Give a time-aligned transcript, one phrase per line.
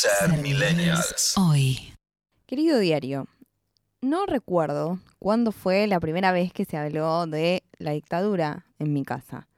[0.00, 1.34] Ser Millennials.
[1.36, 1.92] Hoy.
[2.46, 3.26] Querido diario,
[4.00, 9.04] no recuerdo cuándo fue la primera vez que se habló de la dictadura en mi
[9.04, 9.48] casa.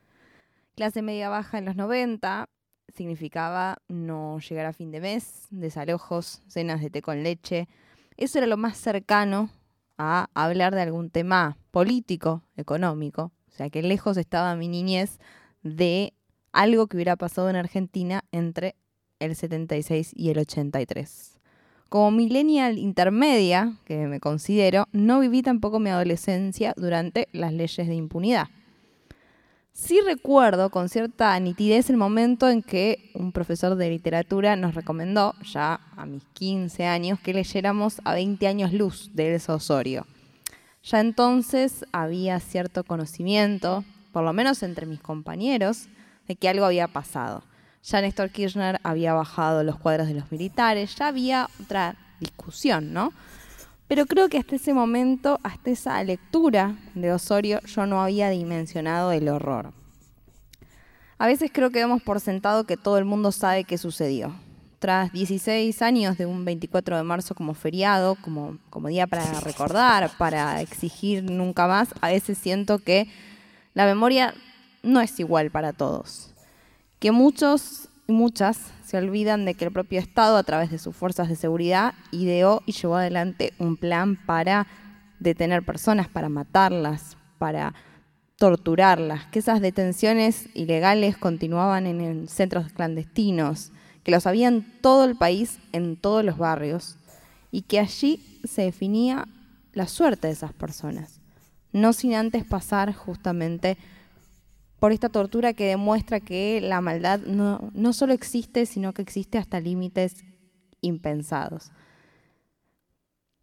[0.76, 2.48] Clase media baja en los 90
[2.96, 7.68] significaba no llegar a fin de mes, desalojos, cenas de té con leche.
[8.16, 9.50] Eso era lo más cercano
[9.98, 13.30] a hablar de algún tema político, económico.
[13.46, 15.18] O sea que lejos estaba mi niñez
[15.62, 16.14] de
[16.52, 18.74] algo que hubiera pasado en Argentina entre
[19.20, 21.38] el 76 y el 83.
[21.88, 27.94] Como millennial intermedia, que me considero, no viví tampoco mi adolescencia durante las leyes de
[27.94, 28.48] impunidad.
[29.72, 35.34] Sí recuerdo con cierta nitidez el momento en que un profesor de literatura nos recomendó,
[35.42, 40.06] ya a mis 15 años, que leyéramos a 20 años luz de Elsa Osorio.
[40.82, 45.88] Ya entonces había cierto conocimiento, por lo menos entre mis compañeros,
[46.26, 47.42] de que algo había pasado.
[47.82, 53.12] Ya Néstor Kirchner había bajado los cuadros de los militares, ya había otra discusión, ¿no?
[53.88, 59.10] Pero creo que hasta ese momento, hasta esa lectura de Osorio, yo no había dimensionado
[59.10, 59.72] el horror.
[61.18, 64.32] A veces creo que damos por sentado que todo el mundo sabe qué sucedió.
[64.78, 70.10] Tras 16 años de un 24 de marzo como feriado, como, como día para recordar,
[70.16, 73.08] para exigir nunca más, a veces siento que
[73.74, 74.34] la memoria
[74.82, 76.29] no es igual para todos.
[77.00, 80.94] Que muchos y muchas se olvidan de que el propio Estado, a través de sus
[80.94, 84.66] fuerzas de seguridad, ideó y llevó adelante un plan para
[85.18, 87.74] detener personas, para matarlas, para
[88.36, 93.70] torturarlas, que esas detenciones ilegales continuaban en centros clandestinos,
[94.02, 96.96] que los había en todo el país, en todos los barrios,
[97.50, 99.28] y que allí se definía
[99.72, 101.20] la suerte de esas personas,
[101.72, 103.76] no sin antes pasar justamente
[104.80, 109.36] por esta tortura que demuestra que la maldad no, no solo existe, sino que existe
[109.38, 110.24] hasta límites
[110.80, 111.70] impensados.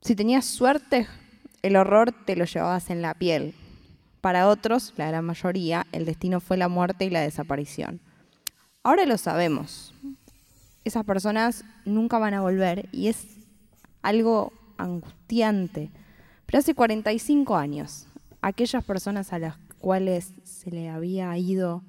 [0.02, 1.08] Si tenías suerte,
[1.62, 3.54] el horror te lo llevabas en la piel.
[4.20, 8.02] Para otros, la gran mayoría, el destino fue la muerte y la desaparición.
[8.82, 9.94] Ahora lo sabemos.
[10.86, 13.28] Esas personas nunca van a volver y es
[14.02, 15.92] algo angustiante.
[16.46, 18.08] Pero hace 45 años,
[18.42, 21.82] aquellas personas a las cuales se le había ido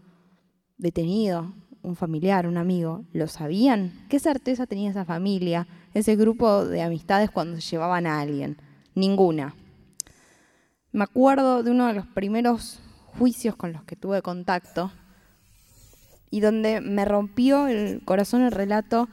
[0.76, 4.06] detenido un familiar, un amigo, ¿lo sabían?
[4.08, 8.56] ¿Qué certeza tenía esa familia, ese grupo de amistades cuando se llevaban a alguien?
[8.94, 9.56] Ninguna.
[10.92, 12.78] Me acuerdo de uno de los primeros
[13.18, 14.92] juicios con los que tuve contacto
[16.30, 19.08] y donde me rompió el corazón el relato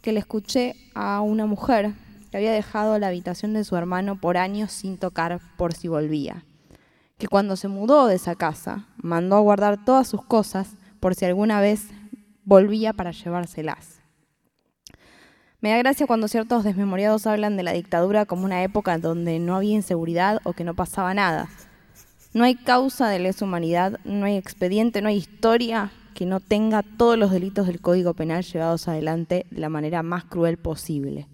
[0.00, 1.92] que le escuché a una mujer
[2.30, 6.42] que había dejado la habitación de su hermano por años sin tocar por si volvía
[7.20, 11.26] que cuando se mudó de esa casa, mandó a guardar todas sus cosas por si
[11.26, 11.86] alguna vez
[12.44, 14.00] volvía para llevárselas.
[15.60, 19.54] Me da gracia cuando ciertos desmemoriados hablan de la dictadura como una época donde no
[19.54, 21.50] había inseguridad o que no pasaba nada.
[22.32, 26.82] No hay causa de lesa humanidad, no hay expediente, no hay historia que no tenga
[26.82, 31.28] todos los delitos del Código Penal llevados adelante de la manera más cruel posible.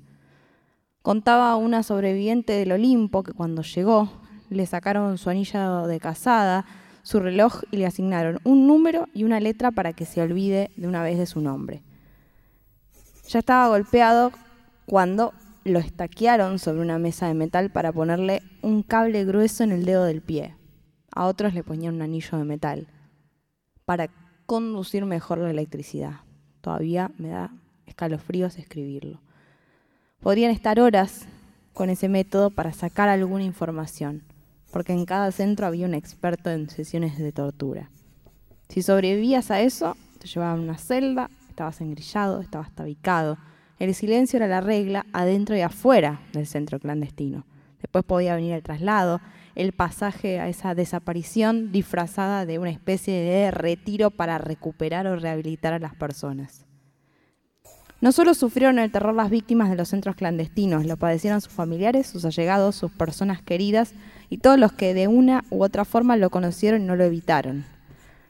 [1.02, 6.64] Contaba una sobreviviente del Olimpo que cuando llegó le sacaron su anillo de casada,
[7.02, 10.88] su reloj y le asignaron un número y una letra para que se olvide de
[10.88, 11.82] una vez de su nombre.
[13.28, 14.32] Ya estaba golpeado
[14.86, 15.32] cuando
[15.64, 20.04] lo estaquearon sobre una mesa de metal para ponerle un cable grueso en el dedo
[20.04, 20.56] del pie.
[21.12, 22.88] A otros le ponían un anillo de metal
[23.84, 24.10] para
[24.46, 26.20] conducir mejor la electricidad.
[26.60, 27.52] Todavía me da
[27.86, 29.20] escalofríos escribirlo.
[30.20, 31.26] Podrían estar horas
[31.72, 34.22] con ese método para sacar alguna información
[34.76, 37.88] porque en cada centro había un experto en sesiones de tortura.
[38.68, 43.38] Si sobrevivías a eso, te llevaban a una celda, estabas engrillado, estabas tabicado.
[43.78, 47.46] El silencio era la regla adentro y afuera del centro clandestino.
[47.80, 49.22] Después podía venir el traslado,
[49.54, 55.72] el pasaje a esa desaparición disfrazada de una especie de retiro para recuperar o rehabilitar
[55.72, 56.66] a las personas.
[58.02, 62.06] No solo sufrieron el terror las víctimas de los centros clandestinos, lo padecieron sus familiares,
[62.06, 63.94] sus allegados, sus personas queridas
[64.28, 67.64] y todos los que de una u otra forma lo conocieron no lo evitaron.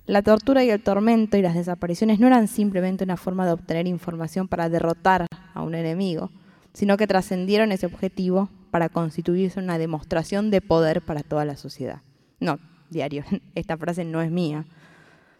[0.07, 3.89] La tortura y el tormento y las desapariciones no eran simplemente una forma de obtener
[3.89, 6.31] información para derrotar a un enemigo,
[6.73, 12.03] sino que trascendieron ese objetivo para constituirse una demostración de poder para toda la sociedad.
[12.39, 12.59] No,
[12.91, 14.65] diario, esta frase no es mía,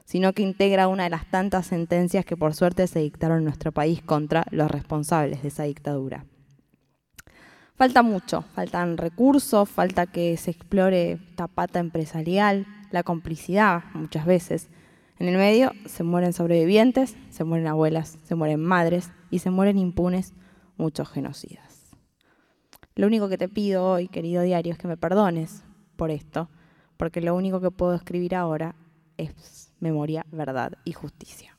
[0.05, 3.73] sino que integra una de las tantas sentencias que por suerte se dictaron en nuestro
[3.73, 6.25] país contra los responsables de esa dictadura.
[7.77, 14.69] Falta mucho, faltan recursos, falta que se explore esta pata empresarial, la complicidad muchas veces,
[15.19, 19.79] En el medio se mueren sobrevivientes, se mueren abuelas, se mueren madres y se mueren
[19.79, 20.35] impunes
[20.77, 21.97] muchos genocidas.
[22.95, 25.65] Lo único que te pido hoy, querido diario, es que me perdones
[25.97, 26.51] por esto,
[26.99, 28.75] porque lo único que puedo escribir ahora
[29.17, 31.56] es memoria, verdad y justicia.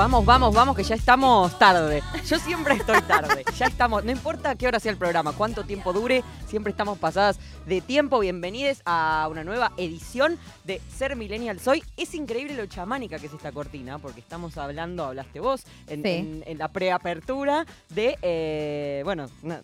[0.00, 2.02] Vamos, vamos, vamos, que ya estamos tarde.
[2.26, 3.44] Yo siempre estoy tarde.
[3.58, 7.38] Ya estamos, no importa qué hora sea el programa, cuánto tiempo dure, siempre estamos pasadas
[7.66, 8.18] de tiempo.
[8.18, 11.82] Bienvenidos a una nueva edición de Ser Millennial Soy.
[11.98, 16.68] Es increíble lo chamánica que es esta cortina, porque estamos hablando, hablaste vos, en, la
[16.68, 19.62] preapertura de, eh, bueno, una,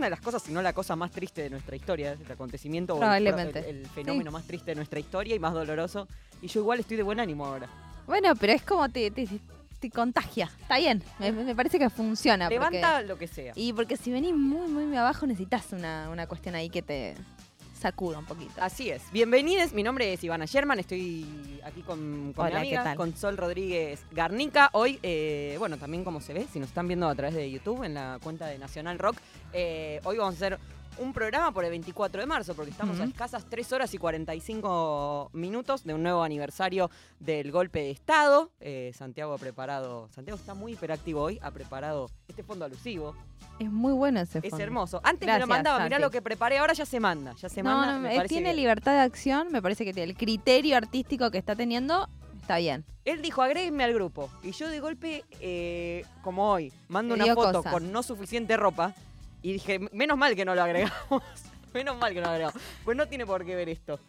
[0.00, 3.68] de las cosas, si no la cosa más triste de nuestra historia, este acontecimiento, Probablemente.
[3.68, 6.08] el, fenómeno más triste de nuestra historia y más doloroso.
[6.40, 7.68] Y yo igual estoy de buen ánimo ahora.
[8.06, 9.26] Bueno, pero es como te, te,
[9.90, 10.50] contagia.
[10.60, 12.48] Está bien, me, parece que funciona.
[12.48, 13.52] Levanta lo que sea.
[13.56, 17.14] Y porque si venís muy, muy abajo necesitas una, una cuestión ahí que te
[17.84, 18.52] sacuda un poquito.
[18.62, 19.02] Así es.
[19.12, 24.02] Bienvenidos, mi nombre es Ivana Sherman, estoy aquí con, con mi amiga, con Sol Rodríguez
[24.10, 24.70] Garnica.
[24.72, 27.84] Hoy, eh, bueno, también como se ve, si nos están viendo a través de YouTube
[27.84, 29.18] en la cuenta de Nacional Rock,
[29.52, 30.58] eh, hoy vamos a hacer
[30.98, 35.30] un programa por el 24 de marzo, porque estamos a escasas 3 horas y 45
[35.32, 38.50] minutos de un nuevo aniversario del golpe de Estado.
[38.60, 43.14] Eh, Santiago ha preparado, Santiago está muy hiperactivo hoy, ha preparado este fondo alusivo.
[43.58, 44.56] Es muy bueno ese fondo.
[44.56, 45.00] Es hermoso.
[45.04, 47.98] Antes me lo mandaba, mirá lo que preparé, ahora ya se manda, ya se manda.
[47.98, 52.08] No, él tiene libertad de acción, me parece que el criterio artístico que está teniendo
[52.40, 52.84] está bien.
[53.04, 54.30] Él dijo, agréguenme al grupo.
[54.42, 58.94] Y yo de golpe, eh, como hoy, mando una foto con no suficiente ropa
[59.44, 61.22] y dije, menos mal que no lo agregamos.
[61.74, 62.62] menos mal que no lo agregamos.
[62.82, 64.00] Pues no tiene por qué ver esto.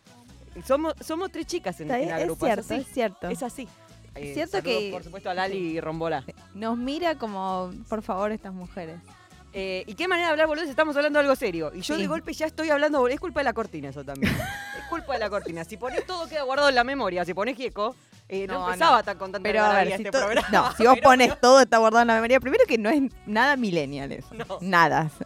[0.65, 3.27] Somos, somos tres chicas en, en la es Cierto, es, cierto.
[3.27, 3.67] Es así.
[4.15, 4.91] Es cierto que.
[4.93, 6.23] Por supuesto, a Lali y Rombola.
[6.53, 8.97] Nos mira como, por favor, estas mujeres.
[9.51, 10.63] Eh, ¿Y qué manera de hablar, boludo?
[10.63, 11.69] Estamos hablando de algo serio.
[11.75, 14.33] Y yo de golpe ya estoy hablando, es culpa de la cortina eso también.
[14.79, 15.65] es culpa de la cortina.
[15.65, 17.93] Si pones todo queda guardado en la memoria, si pones Gieco,
[18.27, 20.47] eh, no, empezaba tan con tanta pero, este programa.
[20.51, 23.55] No, si vos pones todo está guardado en la memoria, primero que no es nada
[23.55, 24.29] millennial eso.
[24.61, 25.09] Nada.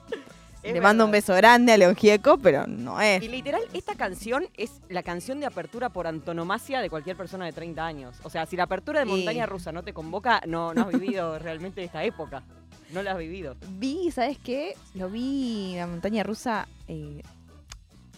[0.62, 3.24] Le mando un beso grande a León Gieco, pero no es.
[3.24, 7.53] Y literal, esta canción es la canción de apertura por antonomasia de cualquier persona de
[7.53, 8.18] 30 años.
[8.24, 11.39] O sea, si la apertura de Montaña Rusa no te convoca, no, no has vivido
[11.39, 12.44] realmente esta época.
[12.91, 13.56] No la has vivido.
[13.70, 14.75] Vi, ¿sabes qué?
[14.96, 17.22] Lo vi la Montaña Rusa eh,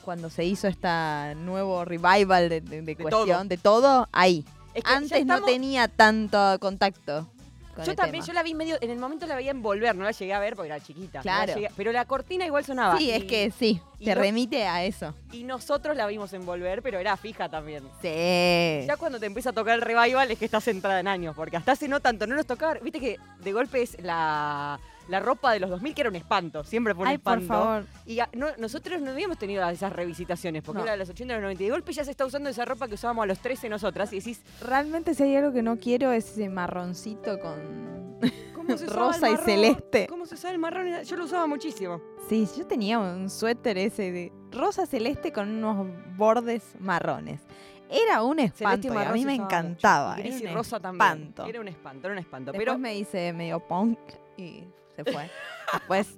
[0.04, 4.44] cuando se hizo esta nuevo revival de, cuestión, de todo, ahí.
[4.86, 7.28] Antes no tenía tanto contacto.
[7.86, 10.34] yo también, yo la vi medio, en el momento la veía envolver, no la llegué
[10.34, 11.22] a ver porque era chiquita.
[11.22, 11.54] Claro.
[11.76, 12.98] pero la cortina igual sonaba.
[12.98, 15.14] Sí, es que sí, te remite a eso.
[15.32, 17.84] Y nosotros la vimos envolver, pero era fija también.
[18.02, 18.86] Sí.
[18.88, 21.58] Ya cuando te empieza a tocar el revival es que estás centrada en años, porque
[21.58, 24.80] hasta hace no tanto, no nos tocaba, viste que de golpe es la
[25.12, 27.48] la ropa de los 2000 que era un espanto, siempre fue un espanto.
[27.48, 27.86] por favor.
[28.06, 28.20] Y
[28.58, 31.64] nosotros no habíamos tenido esas revisitaciones, porque era de los 80 y los 90.
[31.64, 34.12] Y de golpe ya se está usando esa ropa que usábamos a los 13 nosotras
[34.14, 34.42] y decís...
[34.62, 38.20] Realmente si hay algo que no quiero es ese marroncito con
[38.88, 40.08] rosa y celeste.
[40.08, 41.04] ¿Cómo se usa el marrón?
[41.04, 42.02] Yo lo usaba muchísimo.
[42.30, 47.42] Sí, yo tenía un suéter ese de rosa celeste con unos bordes marrones.
[47.90, 50.18] Era un espanto, a mí me encantaba.
[50.22, 51.34] Y rosa también.
[51.46, 52.52] Era un espanto, era un espanto.
[52.54, 54.00] Después me hice medio punk
[54.38, 54.64] y
[55.04, 55.30] se fue.
[55.88, 56.08] Pues.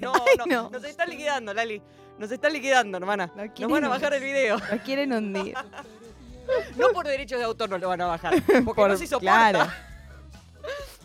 [0.00, 0.14] No,
[0.46, 1.82] no, nos está liquidando, Lali.
[2.18, 3.30] Nos está liquidando, hermana.
[3.58, 4.58] Nos van a bajar el video.
[4.70, 5.54] Nos quieren hundir.
[6.76, 8.34] No por derechos de autor nos lo van a bajar.
[8.64, 9.50] Porque no se soporta.
[9.50, 9.70] Claro.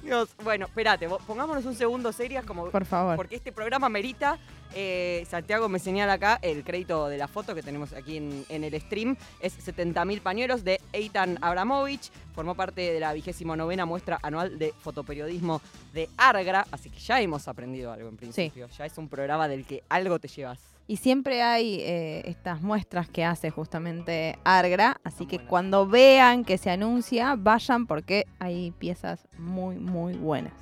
[0.05, 2.69] Dios, bueno, espérate, pongámonos un segundo serias como.
[2.69, 3.15] Por favor.
[3.15, 4.37] Porque este programa merita.
[4.77, 8.81] Eh, Santiago me señala acá el crédito de la foto que tenemos aquí en, el
[8.81, 9.15] stream.
[9.39, 12.11] Es 70.000 pañuelos de Eitan Abramovich.
[12.33, 15.61] Formó parte de la vigésima novena muestra anual de fotoperiodismo
[15.93, 16.67] de Argra.
[16.71, 18.67] Así que ya hemos aprendido algo en principio.
[18.67, 20.74] Ya es un programa del que algo te llevas.
[20.87, 26.59] Y siempre hay eh, estas muestras que hace justamente Argra, así que cuando vean que
[26.59, 30.53] se anuncia, vayan porque hay piezas muy, muy buenas.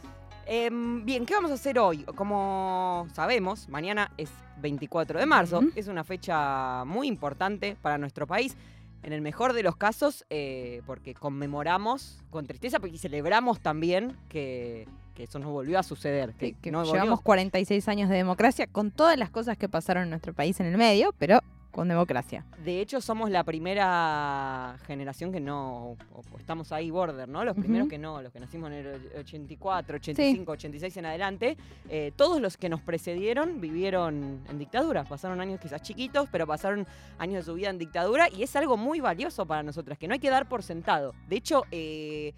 [0.46, 2.03] Em, bien, ¿qué vamos a hacer hoy?
[2.15, 4.30] Como sabemos, mañana es
[4.62, 8.56] 24 de marzo, es una fecha muy importante para nuestro país.
[9.03, 14.88] En el mejor de los casos, eh, porque conmemoramos con tristeza y celebramos también que
[15.13, 16.34] que eso no volvió a suceder.
[16.34, 20.60] Que, llevamos 46 años de democracia con todas las cosas que pasaron en nuestro país
[20.60, 21.39] en el medio, pero
[21.74, 22.46] con democracia.
[22.63, 25.98] De hecho, somos la primera generación que no,
[26.38, 27.43] estamos ahí border, ¿no?
[27.43, 31.58] Los primeros que no, los que nacimos en el 84, 85, 86 en adelante.
[31.89, 35.03] Eh, todos los que nos precedieron vivieron en dictadura.
[35.03, 36.86] Pasaron años quizás chiquitos, pero pasaron
[37.17, 40.13] años de su vida en dictadura y es algo muy valioso para nosotras, que no
[40.13, 41.15] hay que dar por sentado.
[41.27, 42.36] De hecho, eh,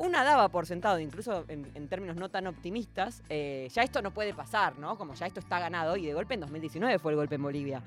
[0.00, 4.32] una daba por sentado, incluso en, términos no tan optimistas, eh, ya esto no puede
[4.32, 4.96] pasar, ¿no?
[4.96, 7.82] Como ya esto está ganado y de golpe en 2019 fue el golpe en Bolivia.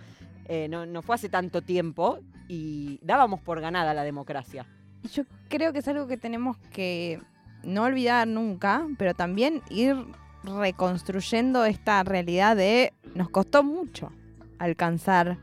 [0.45, 4.67] Eh, no, fue hace tanto tiempo y dábamos por ganada la democracia.
[5.11, 7.19] Yo creo que es algo que tenemos que
[7.63, 9.95] no olvidar nunca, pero también ir
[10.43, 14.11] reconstruyendo esta realidad de nos costó mucho
[14.59, 15.39] alcanzar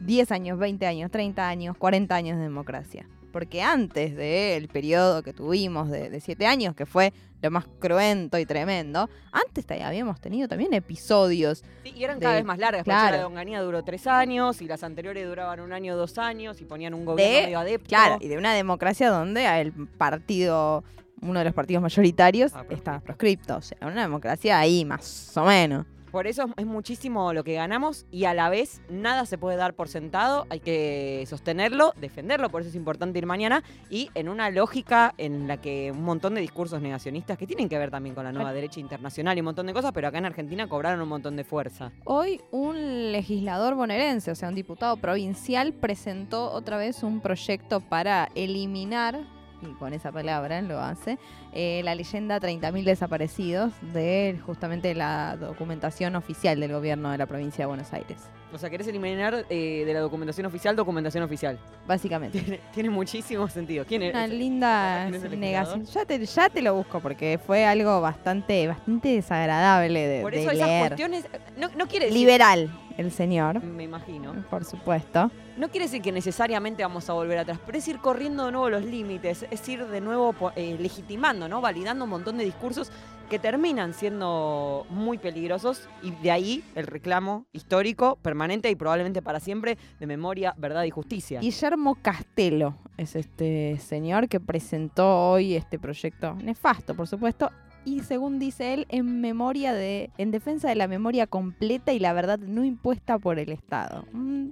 [0.00, 5.32] 10 años, 20 años, 30 años, 40 años de democracia porque antes del periodo que
[5.32, 7.12] tuvimos de, siete años, que fue
[7.42, 11.64] lo más cruento y tremendo, antes habíamos tenido también episodios.
[11.82, 12.84] Sí, y eran cada vez más largas.
[12.84, 13.10] Claro.
[13.10, 16.64] La de Onganía duró tres años y las anteriores duraban un año, dos años y
[16.64, 17.88] ponían un gobierno medio adepto.
[17.88, 20.84] Claro, y de una democracia donde el partido,
[21.20, 23.56] uno de los partidos mayoritarios, ah, está proscripto.
[23.56, 25.86] O sea, una democracia ahí más o menos.
[26.14, 29.74] Por eso es muchísimo lo que ganamos y a la vez nada se puede dar
[29.74, 34.48] por sentado, hay que sostenerlo, defenderlo, por eso es importante ir mañana y en una
[34.50, 38.22] lógica en la que un montón de discursos negacionistas que tienen que ver también con
[38.22, 41.08] la nueva derecha internacional y un montón de cosas, pero acá en Argentina cobraron un
[41.08, 41.90] montón de fuerza.
[42.04, 48.28] Hoy un legislador bonaerense, o sea, un diputado provincial, presentó otra vez un proyecto para
[48.36, 49.33] eliminar
[49.68, 51.18] y con esa palabra lo hace,
[51.52, 57.62] eh, la leyenda 30.000 desaparecidos de justamente la documentación oficial del gobierno de la provincia
[57.62, 58.18] de Buenos Aires.
[58.52, 61.58] O sea, querés eliminar eh, de la documentación oficial documentación oficial.
[61.88, 62.60] Básicamente.
[62.72, 63.84] Tiene, muchísimo sentido.
[63.84, 64.14] ¿Quién es?
[64.14, 65.84] Una linda negación.
[65.86, 70.52] Ya te, ya te lo busco porque fue algo bastante, bastante desagradable de, Por eso
[70.52, 71.26] esas cuestiones.
[71.56, 72.20] No, no quiere decir.
[72.20, 73.62] Liberal el señor.
[73.62, 74.34] Me imagino.
[74.50, 75.30] Por supuesto.
[75.56, 78.70] No quiere decir que necesariamente vamos a volver atrás, pero es ir corriendo de nuevo
[78.70, 81.60] los límites, es ir de nuevo eh, legitimando, ¿no?
[81.60, 82.90] Validando un montón de discursos
[83.30, 89.40] que terminan siendo muy peligrosos y de ahí el reclamo histórico, permanente y probablemente para
[89.40, 91.40] siempre de memoria, verdad y justicia.
[91.40, 97.50] Guillermo Castelo es este señor que presentó hoy este proyecto nefasto, por supuesto,
[97.84, 102.12] y según dice él, en memoria de, en defensa de la memoria completa y la
[102.12, 104.04] verdad no impuesta por el Estado.
[104.12, 104.48] Mm,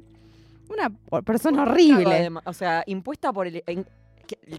[0.69, 2.31] una persona horrible.
[2.45, 3.63] o sea, impuesta por el...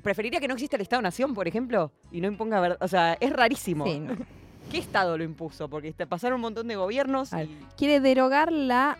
[0.01, 2.77] preferiría que no exista el Estado-Nación, por ejemplo, y no imponga verdad.
[2.81, 3.85] O sea, es rarísimo.
[4.71, 5.69] ¿Qué Estado lo impuso?
[5.69, 7.31] Porque pasaron un montón de gobiernos.
[7.77, 8.97] Quiere derogar la,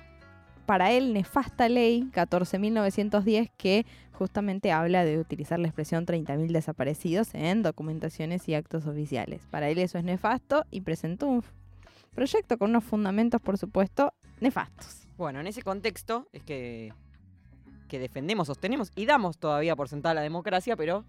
[0.66, 7.64] para él, nefasta ley 14.910 que justamente habla de utilizar la expresión 30.000 desaparecidos en
[7.64, 9.42] documentaciones y actos oficiales.
[9.50, 11.44] Para él eso es nefasto y presentó un
[12.14, 15.08] proyecto con unos fundamentos, por supuesto, nefastos.
[15.18, 16.94] Bueno, en ese contexto es que,
[17.90, 21.06] defendemos, sostenemos y damos todavía por sentada la democracia, pero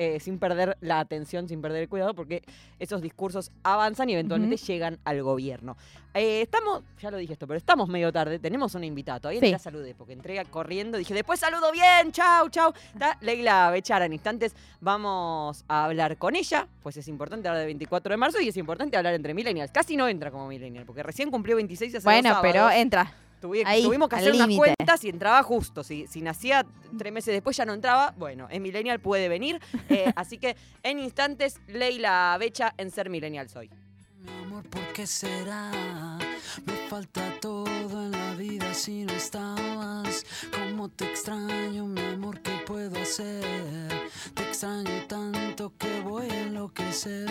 [0.00, 2.44] eh, sin perder la atención, sin perder el cuidado, porque
[2.78, 5.76] esos discursos avanzan y eventualmente llegan al gobierno.
[6.14, 9.50] Eh, estamos, ya lo dije esto, pero estamos medio tarde, tenemos una invitada, todavía sí.
[9.50, 12.72] la saludé, porque entré corriendo, dije, después saludo bien, chau, chau.
[12.94, 17.66] Está Leila Bechara, en instantes vamos a hablar con ella, pues es importante hablar de
[17.66, 19.72] 24 de marzo y es importante hablar entre millennials.
[19.72, 24.16] Casi no entra como millennial, porque recién cumplió 26 hace Bueno, pero entra tuvimos que
[24.16, 25.84] hacer unas cuentas y entraba justo.
[25.84, 26.66] Si, si, nacía
[26.96, 29.60] tres meses después ya no entraba, bueno, en Millennial puede venir.
[29.90, 33.70] Eh, así que en instantes, Leila Becha en Ser Millennial Soy.
[34.18, 36.18] Mi amor, ¿por qué será?
[36.66, 37.66] Me falta todo
[38.04, 40.26] en la vida si no estabas.
[40.52, 42.40] ¿Cómo te extraño, mi amor?
[42.40, 44.10] ¿Qué puedo hacer?
[44.34, 47.28] Te extraño tanto que voy a enloquecer.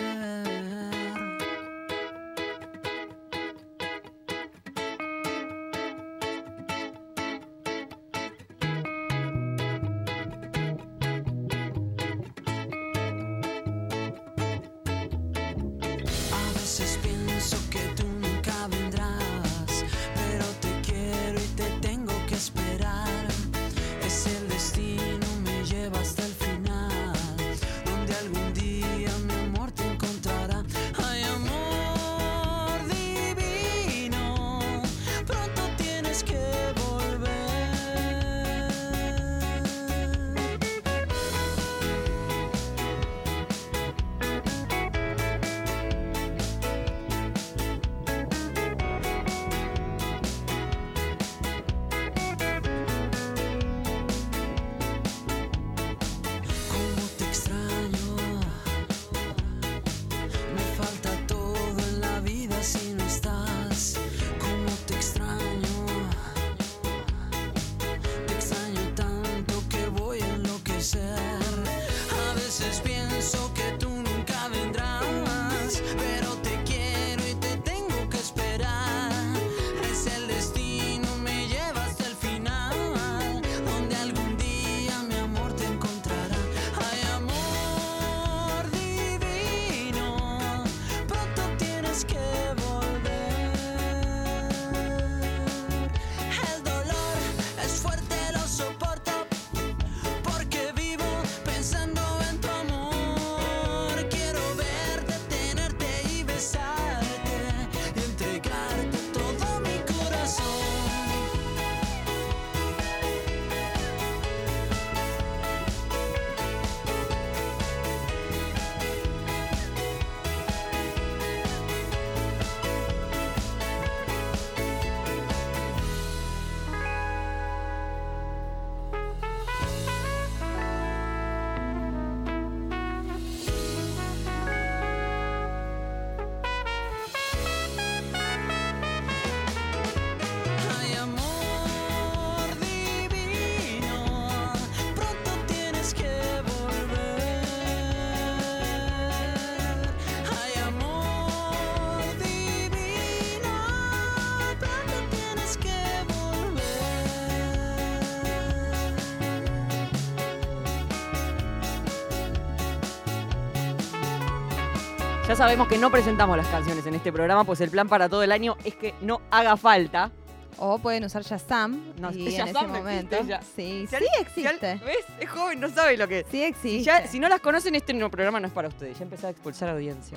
[165.28, 168.22] Ya sabemos que no presentamos las canciones en este programa, pues el plan para todo
[168.22, 170.10] el año es que no haga falta.
[170.56, 173.14] O pueden usar Shazam no, y en ese momento.
[173.54, 174.80] Sí, sí existe.
[174.86, 175.04] ¿Ves?
[175.20, 177.08] Es joven, no sabe lo que Sí existe.
[177.08, 178.98] Si, no las conocen, este no programa no es para ustedes.
[178.98, 180.16] Ya empezó a expulsar audiencia.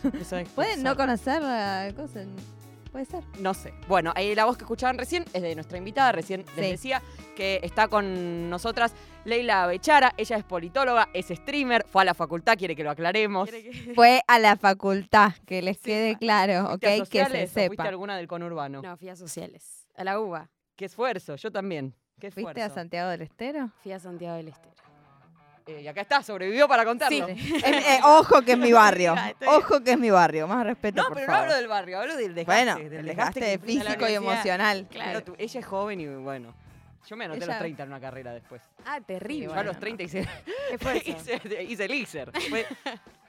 [0.54, 2.20] Pueden no conocer la cosa.
[2.92, 3.24] Puede ser.
[3.40, 3.72] No sé.
[3.88, 6.12] Bueno, ahí la voz que escuchaban recién es de nuestra invitada.
[6.12, 7.00] Recién les decía
[7.34, 10.12] que está con nosotras Leila Bechara.
[10.18, 13.48] Ella es politóloga, es streamer, fue a la facultad, quiere que lo aclaremos.
[13.94, 17.08] Fue a la facultad, que les quede claro, ¿ok?
[17.08, 17.68] que se sepa.
[17.68, 18.82] ¿Fuiste alguna del conurbano?
[18.82, 19.86] No, fui a sociales.
[19.96, 20.50] A la UBA.
[20.76, 21.94] Qué esfuerzo, yo también.
[22.20, 23.70] ¿Qué ¿Fuiste a Santiago del Estero?
[23.82, 24.71] Fui a Santiago del Estero.
[25.66, 27.26] Eh, y acá está, sobrevivió para contarlo.
[27.26, 27.62] Sí.
[27.64, 29.14] Eh, ojo que es mi barrio.
[29.46, 30.46] ojo que es mi barrio.
[30.46, 32.64] Más respeto, No, pero no hablo del barrio, hablo del desgaste.
[32.64, 34.86] Bueno, del desgaste, físico y emocional.
[34.90, 35.22] Claro.
[35.38, 36.54] ella es joven y bueno.
[37.06, 38.62] Yo me anoté a los 30 en una carrera después.
[38.86, 39.46] Ah, terrible.
[39.46, 40.20] Yo a los 30 hice,
[41.04, 42.06] hice, hice el.
[42.06, 42.66] Fue,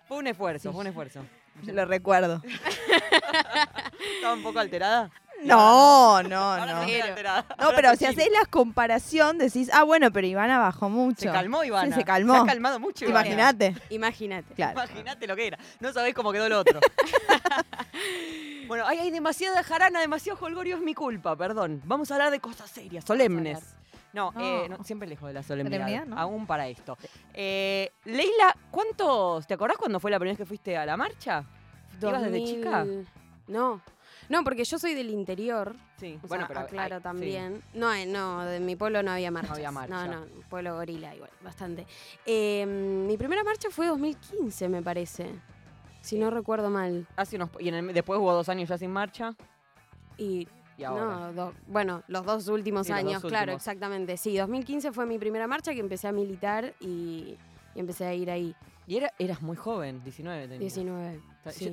[0.08, 1.26] fue, un esfuerzo, fue un esfuerzo.
[1.64, 2.42] Lo recuerdo.
[4.16, 5.12] ¿Estaba un poco alterada?
[5.54, 6.86] No, no, no.
[7.60, 11.22] No, pero si hacéis la comparación, decís, ah, bueno, pero Ivana bajó mucho.
[11.22, 11.94] Se calmó Ivana.
[11.94, 12.36] Sí, se calmó.
[12.36, 13.76] Se ha calmado mucho Imagínate.
[13.90, 14.54] Imagínate.
[14.58, 15.60] Imagínate lo que era.
[15.80, 16.80] No sabés cómo quedó el otro.
[18.68, 21.82] bueno, hay, hay demasiada jarana, demasiado holgorio, es mi culpa, perdón.
[21.86, 23.60] Vamos a hablar de cosas serias, solemnes.
[24.14, 26.98] No, eh, siempre lejos de la solemnidad, aún para esto.
[27.34, 31.44] Eh, Leila, ¿cuántos, te acordás cuando fue la primera vez que fuiste a la marcha?
[32.00, 32.86] ¿Ibas desde chica?
[33.48, 33.82] No,
[34.30, 35.76] no, porque yo soy del interior.
[35.98, 37.62] Sí, bueno, pero claro también.
[37.74, 39.50] No, eh, no, de mi pueblo no había marcha.
[39.50, 40.08] No había marcha.
[40.08, 41.86] No, no, pueblo gorila igual, bastante.
[42.26, 45.30] Em, mi primera marcha fue 2015, me parece.
[46.02, 47.08] Si no recuerdo mal.
[47.16, 49.36] Hace unos, y después hubo dos años ya sin marcha.
[50.18, 54.18] Y No, bueno, los dos últimos años, claro, exactamente.
[54.18, 57.38] Sí, 2015 fue mi primera marcha que empecé a militar y,
[57.76, 58.56] empecé a ir ahí.
[58.86, 60.60] Y era, eras muy joven, 19 tenías.
[60.60, 61.66] 19, sí.
[61.66, 61.72] Yo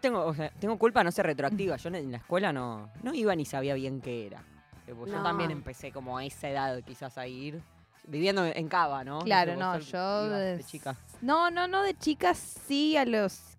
[0.00, 1.76] tengo, o sea, tengo culpa no ser retroactiva.
[1.76, 4.42] Yo en la escuela no, no iba ni sabía bien qué era.
[4.86, 7.60] Yo también empecé como a esa edad quizás a ir.
[8.06, 9.18] Viviendo en Cava, ¿no?
[9.20, 10.96] Claro, no, yo de, chica.
[11.20, 13.58] No, no, no, de chica sí, a los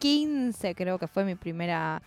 [0.00, 2.02] 15 creo que fue mi primera...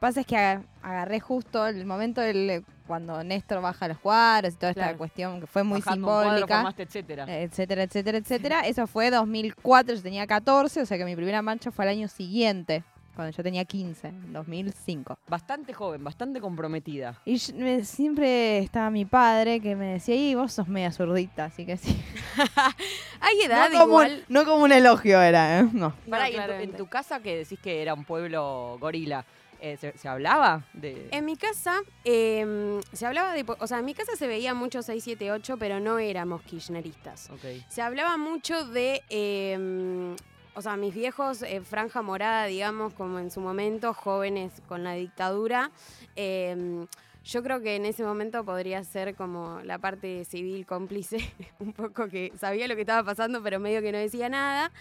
[0.00, 4.70] Pasa es que agarré justo el momento del cuando Néstor baja los cuadros y toda
[4.70, 6.74] esta cuestión que fue muy simbólica.
[6.76, 7.24] etcétera.
[7.28, 8.60] Etcétera, etcétera, etcétera.
[8.60, 12.08] Eso fue 2004, yo tenía 14, o sea que mi primera marcha fue al año
[12.08, 12.84] siguiente,
[13.16, 15.18] cuando yo tenía 15, 2005.
[15.26, 17.18] Bastante joven, bastante comprometida.
[17.24, 21.78] Y siempre estaba mi padre que me decía, y vos sos media zurdita, así que
[21.78, 21.98] sí.
[23.20, 24.08] Hay edad no igual.
[24.08, 25.68] Como un, no como un elogio era, ¿eh?
[25.72, 25.94] No.
[26.06, 29.24] en, tu, casa que decís que era un pueblo gorila,
[29.60, 31.08] eh, ¿se, hablaba de...?
[31.10, 33.44] En mi casa, em, se hablaba de...
[33.58, 37.30] O sea, en mi casa se veía mucho 678, pero no éramos kirchneristas.
[37.68, 39.02] Se hablaba mucho de...
[39.08, 40.16] Em,
[40.54, 44.94] o sea, mis viejos, eh, franja morada, digamos, como en su momento, jóvenes con la
[44.94, 45.70] dictadura.
[46.14, 46.86] Em,
[47.24, 51.18] yo creo que en ese momento podría ser como la parte civil cómplice,
[51.58, 54.72] un poco que sabía lo que estaba pasando, pero medio que no decía nada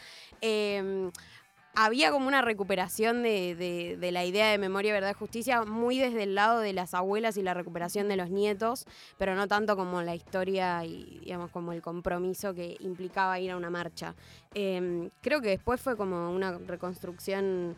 [1.75, 6.35] había como una recuperación de, la idea de memoria, verdad y justicia, muy desde el
[6.35, 8.85] lado de las abuelas y la recuperación de los nietos,
[9.17, 13.57] pero no tanto como la historia y, digamos, como el compromiso que implicaba ir a
[13.57, 14.15] una marcha.
[14.53, 17.75] Em, creo que después fue como una reconstrucción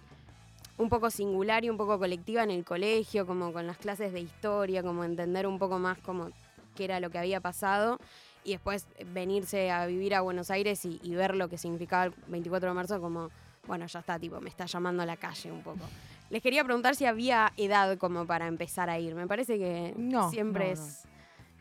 [0.78, 4.20] un poco singular y un poco colectiva en el colegio, como con las clases de
[4.20, 6.30] historia, como entender un poco más como
[6.76, 8.00] qué era lo que había pasado
[8.44, 12.14] y después venirse a vivir a Buenos Aires y, y ver lo que significaba el
[12.28, 13.32] 24 de marzo como
[13.68, 15.82] bueno, ya está, tipo, me está llamando a la calle un poco.
[16.30, 19.16] Les quería preguntar si había edad como para empezar a ir.
[19.16, 19.94] Me parece que
[20.30, 21.06] siempre es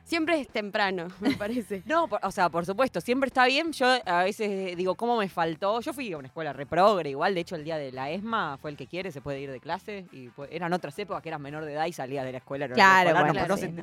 [0.07, 1.83] siempre es temprano, me parece.
[1.85, 3.73] no, o sea, por supuesto, siempre está bien.
[3.73, 5.81] Yo a veces digo, ¿cómo me faltó?
[5.81, 8.71] Yo fui a una escuela reprogre, igual, de hecho, el día de la ESMA fue
[8.71, 10.07] el que quiere, se puede ir de clase.
[10.13, 12.69] Y eran otras épocas que eras menor de edad y salías de la escuela.
[12.69, 13.13] Claro,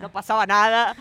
[0.01, 0.95] no, pasaba nada.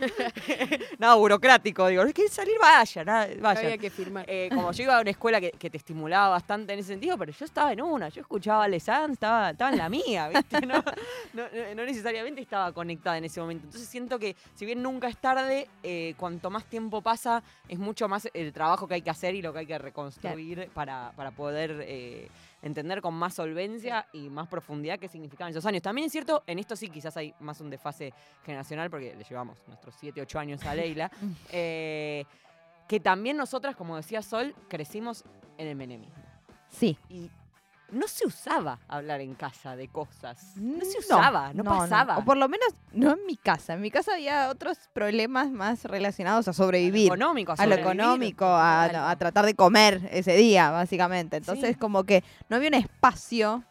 [0.98, 1.87] nada burocrático.
[1.87, 3.61] Digo, es que salir, vaya, nada, vaya.
[3.61, 4.24] Había que firmar.
[4.28, 7.32] Eh, como yo iba a una escuela que, te estimulaba bastante en ese sentido, pero
[7.32, 8.08] yo estaba en una.
[8.08, 10.61] Yo escuchaba a Lesanz, estaba, estaba en la mía, ¿viste?
[11.32, 13.64] No, no necesariamente estaba conectada en ese momento.
[13.66, 18.09] Entonces siento que, si bien nunca es tarde, eh, cuanto más tiempo pasa, es mucho
[18.09, 21.85] más el trabajo que hay que hacer y lo que hay que reconstruir para, poder
[21.87, 22.29] eh,
[22.62, 25.83] entender con más solvencia y más profundidad qué significaban esos años.
[25.83, 28.12] También es cierto, en esto sí quizás hay más un desfase
[28.44, 31.11] generacional, porque le llevamos nuestros 7, 8 años a Leila,
[31.53, 32.25] eh,
[32.88, 35.25] que también nosotras, como decía Sol, crecimos
[35.59, 36.22] en el menemismo.
[36.70, 36.96] Sí.
[37.09, 37.31] Y
[37.92, 40.57] no se usaba hablar en casa de cosas.
[40.57, 42.18] No se usaba, no, pasaba.
[42.18, 43.74] O por lo menos no en mi casa.
[43.74, 47.12] En mi casa había otros problemas más relacionados a sobrevivir.
[47.12, 51.37] A lo económico, a, lo económico, a, tratar de comer ese día, básicamente.
[51.37, 53.62] Entonces, como que no había un espacio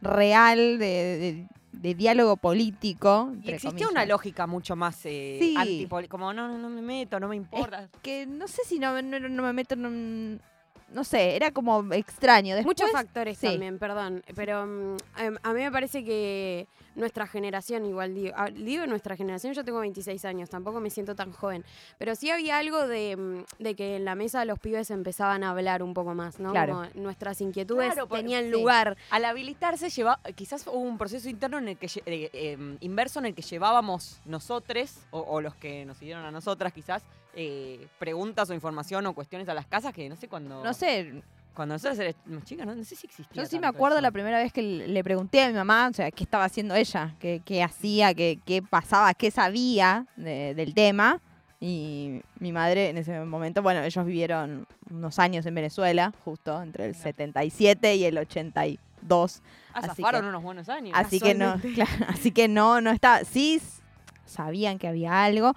[0.00, 3.32] real de, diálogo político.
[3.42, 7.88] Y existía una lógica mucho más eh, como no, no, me meto, no me importa.
[8.02, 10.38] que no sé si no, no, me meto, no,
[10.88, 12.56] no sé, era como extraño.
[12.62, 14.22] Muchos factores también, perdón.
[14.34, 19.16] Pero mm, em, a mí me parece que nuestra generación, igual digo, ah, digo nuestra
[19.16, 21.64] generación, yo tengo 26 años, tampoco me siento tan joven.
[21.98, 25.82] Pero sí había algo de, mm, que en la mesa los pibes empezaban a hablar
[25.82, 26.52] un poco más, ¿no?
[26.52, 28.96] Como nuestras inquietudes tenían lugar.
[29.10, 33.26] Al habilitarse, lleva, quizás hubo un proceso interno en el que eh, em, inverso en
[33.26, 37.02] el que llevábamos nosotros, o, o los que nos siguieron a nosotras quizás,
[37.38, 40.64] eh, preguntas o información o cuestiones a las casas que no sé cuándo.
[40.64, 41.22] No sé.
[41.54, 43.42] Cuando nosotros éramos chicas, no, sé si existía.
[43.42, 46.10] Yo sí me acuerdo la primera vez que le pregunté a mi mamá, o sea,
[46.10, 51.20] qué estaba haciendo ella, qué, qué hacía, qué, qué, pasaba, qué sabía del tema.
[51.60, 56.86] Y mi madre en ese momento, bueno, ellos vivieron unos años en Venezuela, justo entre
[56.86, 59.42] el 77 y el 82.
[59.72, 60.92] Ah, así fueron unos buenos años.
[60.94, 61.58] Así que no,
[62.08, 63.24] así que no, no estaba.
[63.24, 63.60] Sí
[64.26, 65.54] sabían que había algo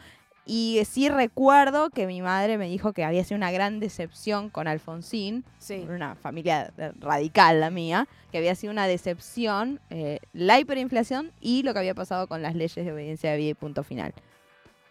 [0.50, 4.68] y sí recuerdo que mi madre me dijo que había sido una gran decepción con
[4.68, 5.46] Alfonsín,
[5.88, 11.74] una familia radical la mía, que había sido una decepción eh, la hiperinflación y lo
[11.74, 14.12] que había pasado con las leyes de obediencia de vida y punto final.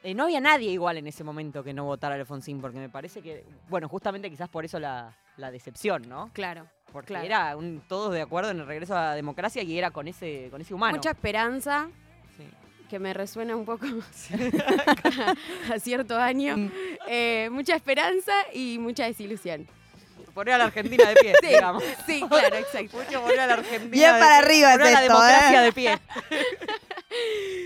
[0.04, 2.88] Eh, no había nadie igual en ese momento que no votara a Alfonsín, porque me
[2.88, 6.30] parece que, bueno, justamente quizás por eso la, decepción, ¿no?
[6.34, 6.68] Claro.
[6.92, 10.06] Porque era un, todos de acuerdo en el regreso a la democracia y era con
[10.06, 10.94] ese, con ese humano.
[10.94, 11.88] Mucha esperanza,
[12.88, 13.86] que me resuena un poco
[15.72, 16.56] a, cierto año.
[16.56, 16.70] Mm.
[17.06, 19.68] Eh, mucha esperanza y mucha desilusión.
[20.34, 21.82] Poner a la Argentina de pie, sí, digamos.
[22.06, 22.96] Sí, claro, exacto.
[22.96, 23.90] Mucho poner a la Argentina.
[23.90, 25.64] Bien para arriba es esto, la democracia ¿eh?
[25.64, 25.98] de pie.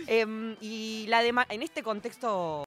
[0.06, 2.64] Em, y la en este contexto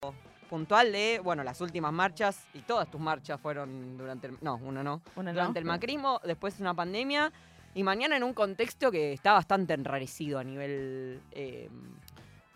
[0.50, 4.84] puntual de, bueno, las últimas marchas, y todas tus marchas fueron durante el, no, uno
[4.84, 7.32] no, durante el macrismo, después una pandemia,
[7.74, 11.70] y mañana en un contexto que está bastante enrarecido a nivel em,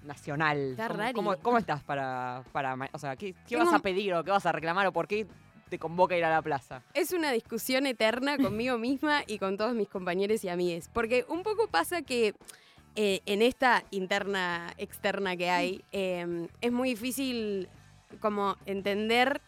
[0.03, 0.75] nacional.
[1.13, 4.87] ¿Cómo, estás para, para o sea, qué, vas a pedir o qué vas a reclamar
[4.87, 5.27] o por qué
[5.69, 6.81] te convoca a ir a la plaza?
[6.93, 11.43] Es una discusión eterna conmigo misma y con todos mis compañeros y amigues, porque un
[11.43, 12.33] poco pasa que
[12.95, 17.69] eh, en esta interna externa que hay em, es muy difícil
[18.19, 19.41] como entender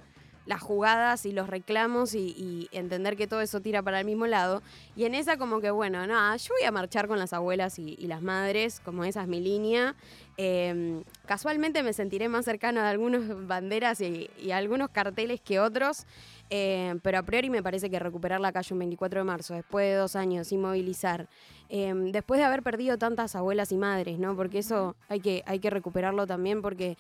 [0.52, 4.62] las jugadas y los reclamos y, entender que todo eso tira para el mismo lado.
[4.98, 7.96] Y en esa como que, bueno, nada, yo voy a marchar con las abuelas y,
[8.06, 9.96] las madres, como esa es mi línea.
[10.36, 16.06] Em, casualmente me sentiré más cercano a algunas banderas y, algunos carteles que otros,
[16.50, 19.86] em, pero a priori me parece que recuperar la calle un 24 de marzo, después
[19.86, 21.30] de dos años sin movilizar,
[21.70, 24.36] em, después de haber perdido tantas abuelas y madres, ¿no?
[24.36, 26.98] Porque eso hay que, hay que recuperarlo también porque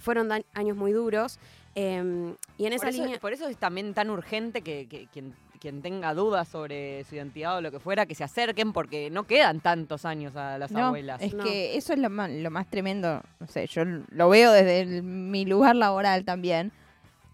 [0.00, 1.38] fueron años muy duros.
[1.74, 3.20] Em, y en esa por eso, línea.
[3.20, 7.60] Por eso es también tan urgente que, quien, quien, tenga dudas sobre su identidad o
[7.60, 11.22] lo que fuera, que se acerquen, porque no quedan tantos años a las abuelas.
[11.22, 13.22] Es que eso es lo más, lo más tremendo.
[13.38, 16.72] No sé, yo lo veo desde mi lugar laboral también.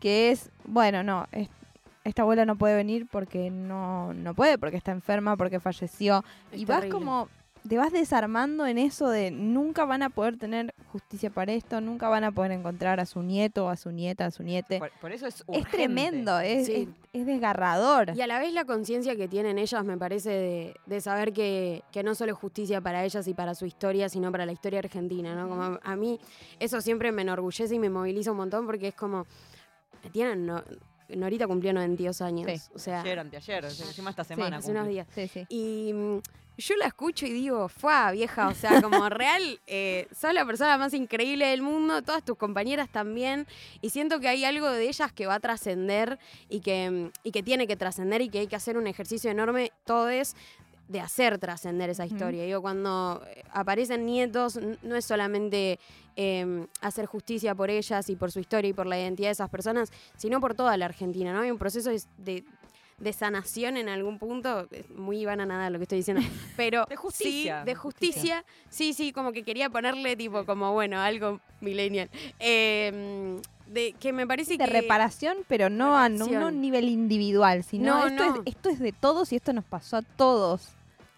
[0.00, 1.26] Que es, bueno, no,
[2.04, 6.24] esta abuela no puede venir porque no, no puede, porque está enferma, porque falleció.
[6.52, 7.28] y vas como
[7.66, 12.08] te vas desarmando en eso de nunca van a poder tener justicia para esto, nunca
[12.08, 14.80] van a poder encontrar a su nieto, a su nieta, a su niete.
[15.00, 16.68] Por, eso es Es tremendo, es,
[17.12, 18.12] desgarrador.
[18.14, 22.14] Y a la vez la conciencia que tienen ellas me parece de, saber que, no
[22.14, 25.48] solo es justicia para ellas y para su historia, sino para la historia argentina, ¿no?
[25.48, 26.20] Como a, mí
[26.60, 29.26] eso siempre me enorgullece y me moviliza un montón porque es como,
[30.12, 30.46] tienen...
[30.46, 30.62] No,
[31.08, 32.70] Norita cumplió 92 años.
[32.74, 34.58] O sea, ayer, anteayer, encima esta semana.
[34.58, 35.06] hace unos días.
[35.48, 36.18] Y mm,
[36.58, 40.78] yo la escucho y digo, fue vieja, o sea, como real, eh, sos la persona
[40.78, 43.46] más increíble del mundo, todas tus compañeras también,
[43.82, 47.42] y siento que hay algo de ellas que va a trascender y que, y que
[47.42, 50.34] tiene que trascender y que hay que hacer un ejercicio enorme, todos,
[50.88, 52.44] de hacer trascender esa historia.
[52.44, 55.78] Digo, cuando eh, aparecen nietos, no es solamente
[56.14, 59.50] em, hacer justicia por ellas y por su historia y por la identidad de esas
[59.50, 61.40] personas, sino por toda la Argentina, ¿no?
[61.40, 62.44] Hay un proceso de,
[62.98, 66.22] de sanación en algún punto, muy van a nada lo que estoy diciendo,
[66.56, 67.60] pero de justicia.
[67.60, 72.10] Sí, de justicia, sí, sí, como que quería ponerle tipo como, bueno, algo millennial.
[72.38, 74.70] Em, de que me parece de que...
[74.70, 79.36] reparación, pero no a un nivel individual, sino esto, Es, esto es de todos y
[79.36, 80.68] esto nos pasó a todos.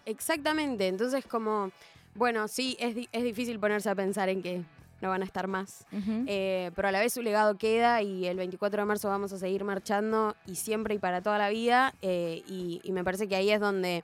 [0.05, 1.71] Exactamente, entonces como,
[2.15, 4.63] bueno, sí, es, es difícil ponerse a pensar en que
[5.01, 5.85] no van a estar más.
[6.27, 9.37] Eh, pero a la vez su legado queda y el 24 de marzo vamos a
[9.37, 11.93] seguir marchando y siempre y para toda la vida.
[12.01, 14.03] Eh, y, me parece que ahí es donde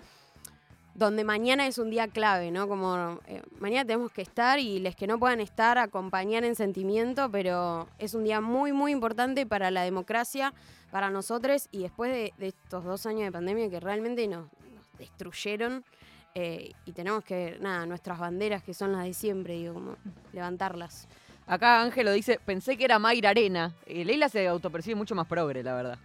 [0.95, 2.69] donde mañana es un día clave, ¿no?
[2.69, 7.29] Como eh, mañana tenemos que estar y les que no puedan estar, acompañar en sentimiento,
[7.29, 10.53] pero es un día muy, muy importante para la democracia,
[10.91, 14.45] para nosotros y después de, estos dos años de pandemia que realmente nos,
[14.97, 15.83] destruyeron.
[16.33, 19.95] Eh, y tenemos que, nada, nuestras banderas que son las de siempre, digo, como
[20.31, 21.07] levantarlas.
[21.47, 23.73] Acá Ángelo dice, pensé que era Mayra Arena.
[23.85, 25.97] Eh, Leila se autopercibe mucho más progre, la verdad.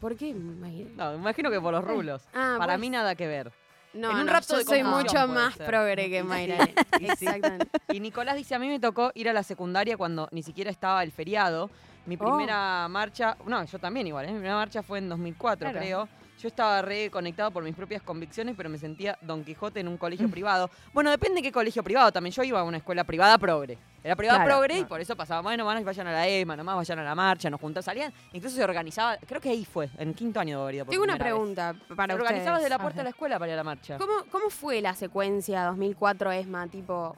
[0.00, 0.90] ¿Por qué Mayra?
[0.96, 2.22] No, imagino que por los rulos.
[2.34, 3.52] Ah, Para mí nada que ver.
[3.94, 6.68] No, en un no, yo soy mucho más progre que Mayra.
[7.00, 7.68] Exactamente.
[7.92, 11.02] Y Nicolás dice, a mí me tocó ir a la secundaria cuando ni siquiera estaba
[11.02, 11.70] el feriado.
[12.06, 12.18] Mi oh.
[12.18, 14.28] primera marcha, no, yo también igual, ¿eh?
[14.28, 16.08] mi primera marcha fue en 2004, creo.
[16.40, 20.30] Yo estaba reconectado por mis propias convicciones, pero me sentía Don Quijote en un colegio
[20.30, 20.70] privado.
[20.92, 22.12] Bueno, depende de qué colegio privado.
[22.12, 23.76] También yo iba a una escuela privada progre.
[24.04, 27.00] Era privada progre y por eso pasaba, bueno, van, vayan a la EMA, nomás vayan
[27.00, 28.12] a la marcha, nos juntamos, salían.
[28.32, 31.74] Incluso se organizaba, creo que ahí fue, en quinto año de haber Tengo una pregunta
[31.96, 33.98] para Se organizaba desde la puerta de la escuela para ir a la marcha.
[33.98, 36.68] ¿Cómo, ¿Cómo fue la secuencia 2004 ESMA?
[36.68, 37.16] Tipo,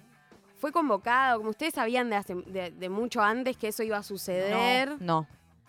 [0.57, 1.39] ¿fue convocado?
[1.39, 4.97] Como ustedes sabían de, de, mucho antes que eso iba a suceder.
[5.01, 5.27] No,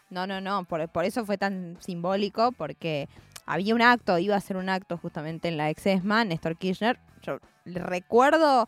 [0.09, 0.63] no, no, no.
[0.63, 3.09] Por, por eso fue tan simbólico, porque
[3.45, 6.99] había un acto, iba a ser un acto justamente en la ex ESMA, Néstor Kirchner.
[7.21, 8.67] Yo recuerdo,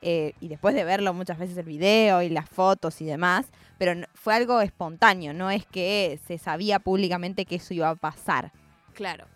[0.00, 3.46] eh, y después de verlo muchas veces el video y las fotos y demás,
[3.78, 8.52] pero fue algo espontáneo, no es que se sabía públicamente que eso iba a pasar.
[8.94, 9.26] Claro.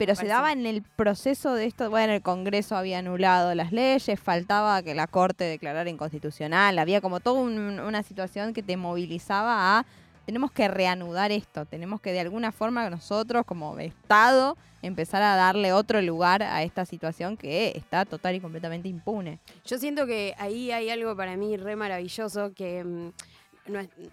[0.00, 4.18] Pero se daba en el proceso de esto, bueno, el Congreso había anulado las leyes,
[4.18, 9.86] faltaba que la Corte declarara inconstitucional, había como toda una situación que te movilizaba a
[10.30, 15.72] tenemos que reanudar esto, tenemos que de alguna forma nosotros como Estado empezar a darle
[15.72, 19.40] otro lugar a esta situación que está total y completamente impune.
[19.66, 22.84] Yo siento que ahí hay algo para mí re maravilloso que...
[22.84, 23.10] Mm,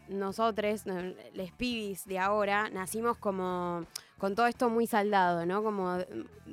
[0.10, 0.84] nosotros,
[1.34, 3.86] los pibis de ahora, nacimos como
[4.18, 5.64] con todo esto muy saldado, ¿no?
[5.64, 5.98] Como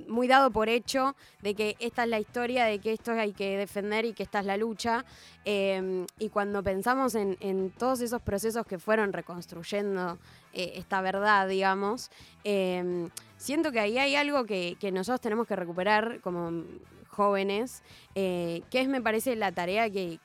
[0.09, 3.57] muy dado por hecho de que esta es la historia, de que esto hay que
[3.57, 5.05] defender y que esta es la lucha.
[5.45, 10.19] Em, y cuando pensamos en, todos esos procesos que fueron reconstruyendo
[10.53, 12.11] eh, esta verdad, digamos,
[12.45, 16.65] em, siento que ahí hay algo que, nosotros tenemos que recuperar como
[17.09, 17.83] jóvenes,
[18.15, 20.19] eh, que es, me parece, la tarea que,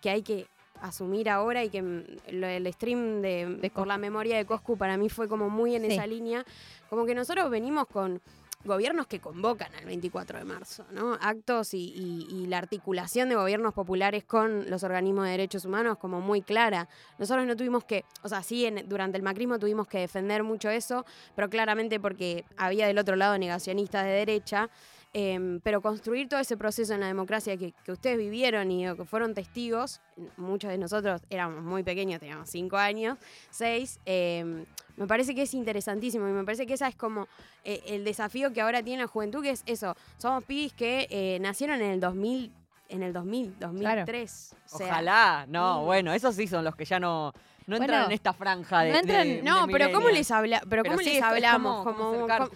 [0.00, 0.46] que hay que
[0.82, 5.08] asumir ahora y que mm, el stream de, Por la memoria de Coscu para mí
[5.08, 6.44] fue como muy en esa línea,
[6.90, 8.20] como que nosotros venimos con
[8.64, 11.14] gobiernos que convocan al 24 de marzo, ¿no?
[11.20, 16.42] Actos y, la articulación de gobiernos populares con los organismos de derechos humanos como muy
[16.42, 16.88] clara.
[17.18, 21.06] Nosotros no tuvimos que, o sea, sí, durante el macrismo tuvimos que defender mucho eso,
[21.34, 24.70] pero claramente porque había del otro lado negacionistas de derecha.
[25.14, 29.34] Em, pero construir todo ese proceso en la democracia que, ustedes vivieron y que fueron
[29.34, 30.00] testigos,
[30.38, 33.18] muchos de nosotros éramos muy pequeños, teníamos cinco años,
[33.50, 34.64] seis, em,
[34.96, 37.28] me parece que es interesantísimo y me parece que esa es como
[37.62, 41.38] eh, el desafío que ahora tiene la juventud, que es eso, somos pibis que eh,
[41.42, 42.50] nacieron en el 2000,
[42.88, 44.56] en el 2000, 2003.
[44.72, 47.34] Ojalá, no, bueno, esos sí son los que ya no
[47.66, 49.42] no entran en esta franja de.
[49.42, 51.84] No, pero ¿cómo les, habla, pero, ¿cómo les hablamos?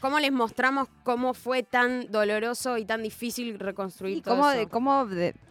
[0.00, 4.58] ¿Cómo, les mostramos cómo fue tan doloroso y tan difícil reconstruir todo cómo eso?
[4.58, 4.92] De, cómo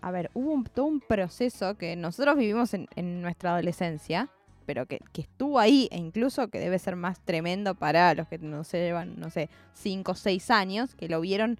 [0.01, 4.29] a ver, hubo todo un proceso que nosotros vivimos en, nuestra adolescencia,
[4.65, 8.63] pero que, estuvo ahí e incluso que debe ser más tremendo para los que no
[8.63, 11.59] se llevan, no sé, 5 o 6 años, que lo vieron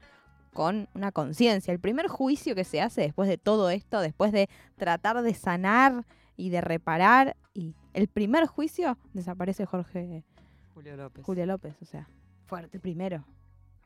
[0.53, 1.73] con una conciencia.
[1.73, 6.05] El primer juicio que se hace después de todo esto, después de tratar de sanar
[6.37, 7.35] y de reparar
[7.95, 10.23] el primer juicio desaparece Jorge
[10.73, 11.25] Julio López.
[11.25, 12.09] Julio López, o sea,
[12.45, 12.75] fuerte.
[12.77, 13.25] El primero.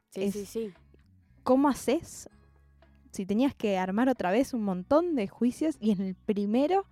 [0.09, 0.73] Sí, sí, sí.
[1.43, 2.27] ¿Cómo haces
[3.11, 6.85] si tenías que armar otra vez un montón de juicios y en el primero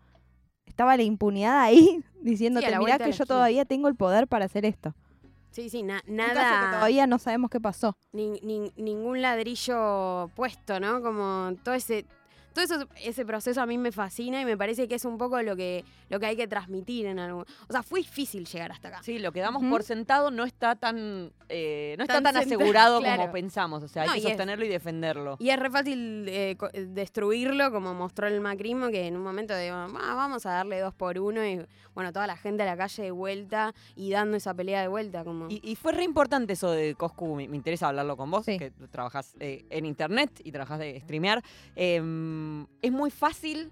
[0.65, 4.65] estaba la impunidad ahí diciéndote, mira mirá que yo todavía tengo el poder para hacer
[4.65, 4.93] esto?
[5.49, 6.03] Sí, sí, nada.
[6.71, 7.97] todavía no sabemos qué pasó.
[8.13, 11.01] ningún ladrillo puesto, ¿no?
[11.01, 12.05] Como todo ese
[12.57, 15.41] todo eso, ese proceso a mí me fascina y me parece que es un poco
[15.41, 17.43] lo que, lo que hay que transmitir en algún.
[17.67, 19.03] O sea, fue difícil llegar hasta acá.
[19.03, 23.31] Sí, lo que damos por sentado no está tan, eh, no está tan, asegurado como
[23.31, 23.83] pensamos.
[23.83, 25.37] O sea, hay que sostenerlo y defenderlo.
[25.39, 29.69] Y es re fácil eh, destruirlo, como mostró el macrismo, que en un momento de
[29.69, 33.03] ah, vamos a darle dos por uno y bueno, toda la gente a la calle
[33.03, 35.23] de vuelta y dando esa pelea de vuelta.
[35.23, 39.35] como Y, fue re importante eso de Coscu, me, interesa hablarlo con vos, que trabajas
[39.39, 41.43] eh, en internet y trabajas de streamear.
[41.75, 42.46] Em,
[42.81, 43.71] es muy fácil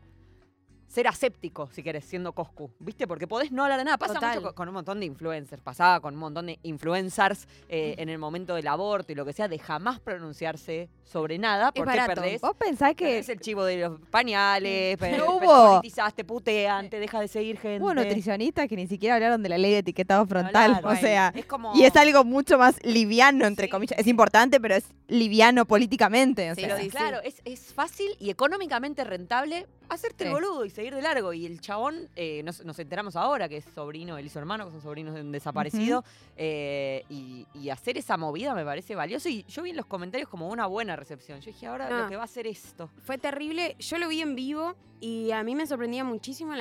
[0.95, 3.05] ser aséptico, si querés, siendo Coscu, ¿viste?
[3.05, 3.97] Porque podés no hablar de nada.
[3.97, 8.07] Pasa mucho con, un montón de influencers, pasaba con un montón de influencers eh, en
[8.07, 12.39] el momento del aborto y lo que sea, de jamás pronunciarse sobre nada, porque perdés.
[12.39, 13.19] Vos pensás que...
[13.19, 15.81] Es el chivo de los pañales, no hubo...
[16.15, 17.83] te putean, te deja de seguir gente.
[17.83, 21.45] Hubo nutricionistas que ni siquiera hablaron de la ley de etiquetado frontal, o sea, es
[21.45, 21.75] como...
[21.75, 23.99] y es algo mucho más liviano, entre comillas.
[23.99, 26.51] Es importante, pero es liviano políticamente.
[26.51, 26.77] O sea.
[26.87, 31.33] claro, es, es fácil y económicamente rentable hacerte el boludo y seguir de largo.
[31.33, 34.71] Y el chabón, eh, nos, enteramos ahora que es sobrino, él y su hermano, que
[34.71, 36.03] son sobrinos de un desaparecido.
[36.37, 39.27] Eh, y, hacer esa movida me parece valioso.
[39.27, 41.41] Y yo vi en los comentarios como una buena recepción.
[41.41, 42.89] Yo dije, ahora lo que va a ser esto.
[43.03, 43.75] Fue terrible.
[43.79, 46.53] Yo lo vi en vivo y a mí me sorprendía muchísimo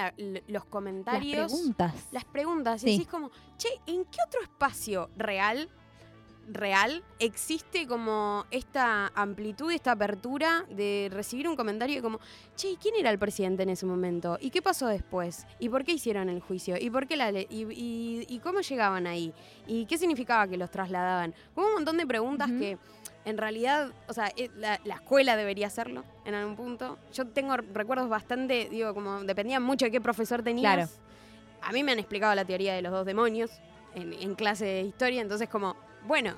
[0.48, 1.52] los comentarios.
[1.52, 1.94] Las preguntas.
[2.10, 2.84] Las preguntas.
[2.84, 5.68] Y así como, che, ¿en qué otro espacio real
[6.48, 12.20] real, existe como esta amplitud, esta apertura de recibir un comentario como,
[12.56, 14.38] che, ¿quién era el presidente en ese momento?
[14.40, 15.46] ¿Y qué pasó después?
[15.58, 16.76] ¿Y por qué hicieron el juicio?
[16.78, 19.32] ¿Y por qué la y, cómo llegaban ahí?
[19.66, 21.34] ¿Y qué significaba que los trasladaban?
[21.54, 22.78] Como un montón de preguntas que
[23.24, 26.98] en realidad, o sea, eh, la, escuela debería hacerlo en algún punto.
[27.12, 30.74] Yo tengo recuerdos bastante, digo, como dependía mucho de qué profesor tenías.
[30.74, 30.90] Claro.
[31.62, 33.50] A mí me han explicado la teoría de los dos demonios
[33.94, 35.76] en, en clase de historia, entonces como
[36.06, 36.34] bueno,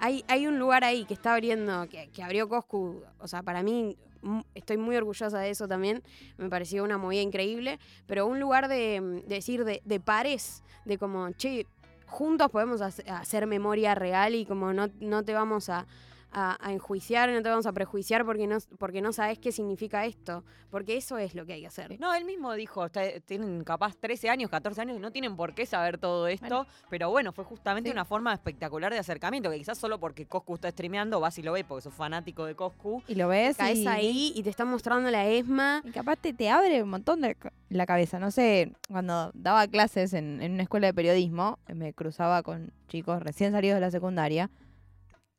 [0.00, 3.96] hay, hay un lugar ahí que está abriendo, que, abrió Coscu, o sea, para mí
[4.22, 6.02] mm, estoy muy orgullosa de eso también,
[6.36, 11.30] me pareció una movida increíble, pero un lugar de, decir de, de, pares, de como,
[11.32, 11.66] che,
[12.06, 15.86] juntos podemos hacer memoria real y como no, no te vamos a,
[16.34, 20.44] a, enjuiciar, no te vamos a prejuiciar porque no, porque no sabes qué significa esto.
[20.70, 21.98] Porque eso es lo que hay que hacer.
[22.00, 22.88] No, él mismo dijo,
[23.24, 26.66] tienen capaz 13 años, 14 años, y no tienen por qué saber todo esto.
[26.90, 30.70] Pero bueno, fue justamente una forma espectacular de acercamiento, que quizás solo porque Coscu está
[30.70, 33.02] streameando vas y lo ves porque sos fanático de Coscu.
[33.06, 33.56] Y lo ves.
[33.56, 35.82] Caes ahí y te está mostrando la ESMA.
[35.84, 37.36] Y capaz te, te abre un montón de
[37.68, 38.18] la cabeza.
[38.18, 43.22] No sé, cuando daba clases en, en una escuela de periodismo, me cruzaba con chicos
[43.22, 44.50] recién salidos de la secundaria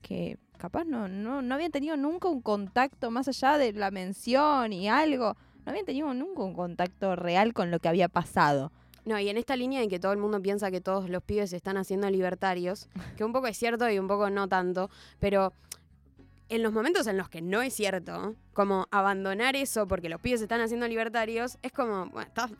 [0.01, 4.73] que capaz no, no, no habían tenido nunca un contacto más allá de la mención
[4.73, 5.35] y algo.
[5.65, 8.71] No habían tenido nunca un contacto real con lo que había pasado.
[9.05, 11.51] No, y en esta línea en que todo el mundo piensa que todos los pibes
[11.51, 15.53] se están haciendo libertarios, que un poco es cierto y un poco no tanto, pero
[16.49, 20.39] en los momentos en los que no es cierto, como abandonar eso porque los pibes
[20.39, 22.51] se están haciendo libertarios, es como, estás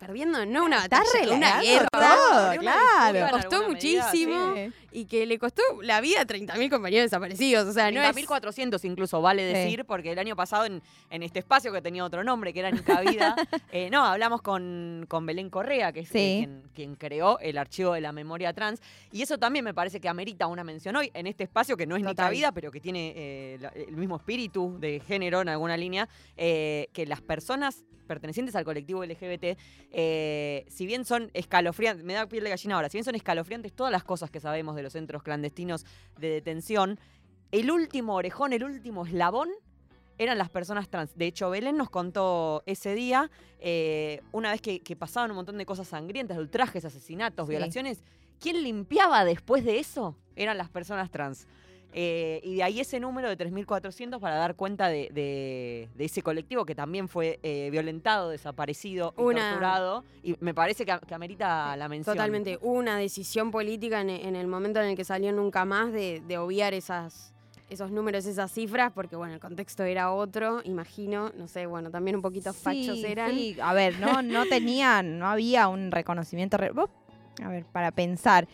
[0.00, 2.56] perdiendo no una batalla, una guerra.
[2.58, 3.26] claro.
[3.30, 4.54] Costó muchísimo
[4.90, 7.68] y que le costó la vida a 30.000 compañeros desaparecidos.
[7.68, 8.16] O sea, no es...
[8.16, 10.82] 1.400 incluso, vale decir, porque el año pasado en,
[11.22, 13.36] este espacio que tenía otro nombre, que era Nica Vida,
[13.72, 18.12] eh, no, hablamos con, con Belén Correa, que es quien, creó el archivo de la
[18.12, 18.80] memoria trans.
[19.12, 21.96] Y eso también me parece que amerita una mención hoy en este espacio que no
[21.96, 26.08] es Nica Vida, pero que tiene eh, el mismo espíritu de género en alguna línea,
[26.38, 29.56] eh, que las personas pertenecientes al colectivo LGBT,
[29.92, 33.72] eh, si bien son escalofriantes, me da piel de gallina ahora, si bien son escalofriantes
[33.72, 35.86] todas las cosas que sabemos de los centros clandestinos
[36.18, 36.98] de detención,
[37.52, 39.50] el último orejón, el último eslabón
[40.18, 41.16] eran las personas trans.
[41.16, 43.30] De hecho, Belén nos contó ese día,
[43.60, 48.02] eh, una vez que, pasaban un montón de cosas sangrientas, ultrajes, asesinatos, violaciones,
[48.40, 50.16] ¿quién limpiaba después de eso?
[50.34, 51.46] Eran las personas trans.
[51.92, 56.74] Eh, y de ahí ese número de 3.400 para dar cuenta de, ese colectivo que
[56.74, 60.04] también fue eh, violentado, desaparecido y torturado.
[60.22, 62.16] Y me parece que, amerita la mención.
[62.16, 62.58] Totalmente.
[62.62, 67.34] Una decisión política en, el momento en el que salió nunca más de, obviar esas
[67.68, 72.16] esos números, esas cifras, porque bueno, el contexto era otro, imagino, no sé, bueno, también
[72.16, 73.30] un poquito fachos eran.
[73.30, 76.56] Sí, a ver, no, no tenían, no había un reconocimiento.
[76.56, 78.48] a ver, para pensar,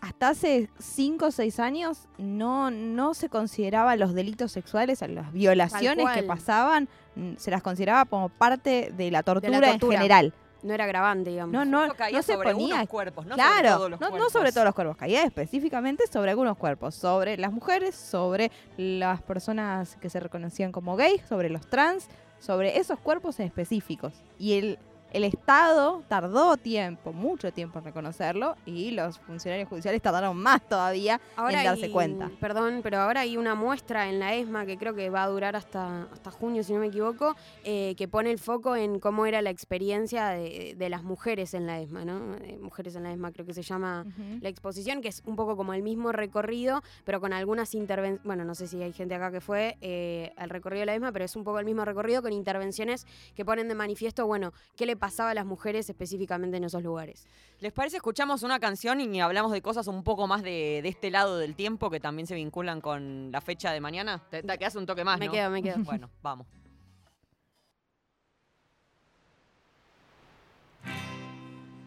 [0.00, 6.06] hasta hace 5 o 6 años no, no se consideraba los delitos sexuales, las violaciones
[6.14, 10.32] que pasaban, mm, se las consideraba como parte de la tortura, en general.
[10.62, 11.52] No era grabante, digamos.
[11.52, 12.84] No, no, no se ponía.
[12.86, 16.32] cuerpos, no claro, sobre todos los no, no sobre todos los cuerpos, caía específicamente sobre
[16.32, 21.68] algunos cuerpos, sobre las mujeres, sobre las personas que se reconocían como gays, sobre los
[21.68, 22.08] trans,
[22.40, 24.14] sobre esos cuerpos específicos.
[24.38, 24.78] Y el
[25.12, 31.20] el Estado tardó tiempo, mucho tiempo en reconocerlo y los funcionarios judiciales tardaron más todavía
[31.48, 32.30] en darse cuenta.
[32.40, 35.56] Perdón, pero ahora hay una muestra en la ESMA que creo que va a durar
[35.56, 39.40] hasta, hasta junio, si no me equivoco, eh, que pone el foco en cómo era
[39.40, 42.34] la experiencia de, las mujeres en la ESMA, ¿no?
[42.36, 44.06] Eh, mujeres en la ESMA creo que se llama
[44.40, 48.44] la exposición, que es un poco como el mismo recorrido, pero con algunas intervenciones, bueno,
[48.44, 51.24] no sé si hay gente acá que fue eh, al recorrido de la ESMA, pero
[51.26, 54.96] es un poco el mismo recorrido con intervenciones que ponen de manifiesto, bueno, qué le
[54.98, 57.26] pasaba a las mujeres específicamente en esos lugares.
[57.60, 57.96] ¿Les parece?
[57.96, 61.90] Escuchamos una canción y hablamos de cosas un poco más de, este lado del tiempo
[61.90, 64.22] que también se vinculan con la fecha de mañana.
[64.30, 65.78] Te, te quedas un toque más, Me quedo, me quedo.
[65.84, 66.46] Bueno, vamos.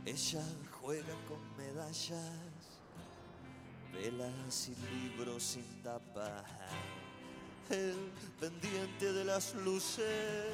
[0.06, 0.44] Ella
[0.82, 2.32] juega con medallas,
[3.94, 6.44] velas y libros sin tapa.
[7.70, 10.48] El pendiente de las luces,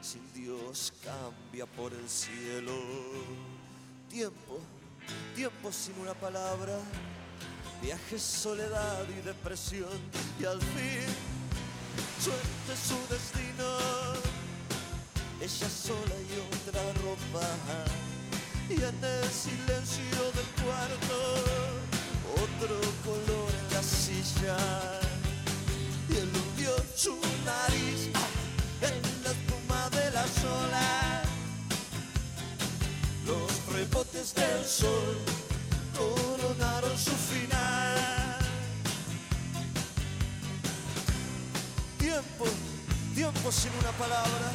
[0.00, 2.72] sin Dios cambia por el cielo.
[4.08, 4.58] Tiempo,
[5.34, 6.78] tiempo sin una palabra,
[7.82, 9.98] viajes, soledad y depresión.
[10.40, 11.08] Y al fin,
[12.20, 13.68] suerte su destino,
[15.40, 17.46] ella sola y otra ropa.
[18.68, 21.68] Y en el silencio del cuarto
[22.34, 24.56] otro color en la silla.
[26.08, 28.10] Y él hundió su nariz
[33.78, 35.16] rebotes del sol
[35.96, 38.38] coronaron su final.
[41.98, 42.44] Tiempo
[43.14, 44.48] tiempo sin una palabra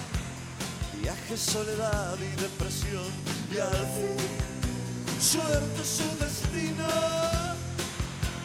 [1.02, 3.12] viaje soledad y depresión.
[3.54, 6.88] Y al fin suerte su destino.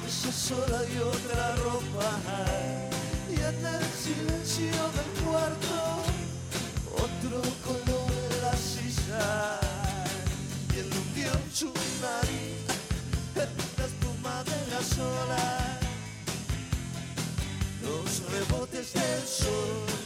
[0.06, 2.08] Esa sola y otra ropa.
[3.30, 5.78] Y en el silencio del cuarto
[7.04, 9.57] otro color en la silla
[11.62, 12.58] hundió su nariz
[13.34, 13.48] en
[13.78, 15.78] la espuma de la sola.
[17.82, 19.97] Los rebotes del sol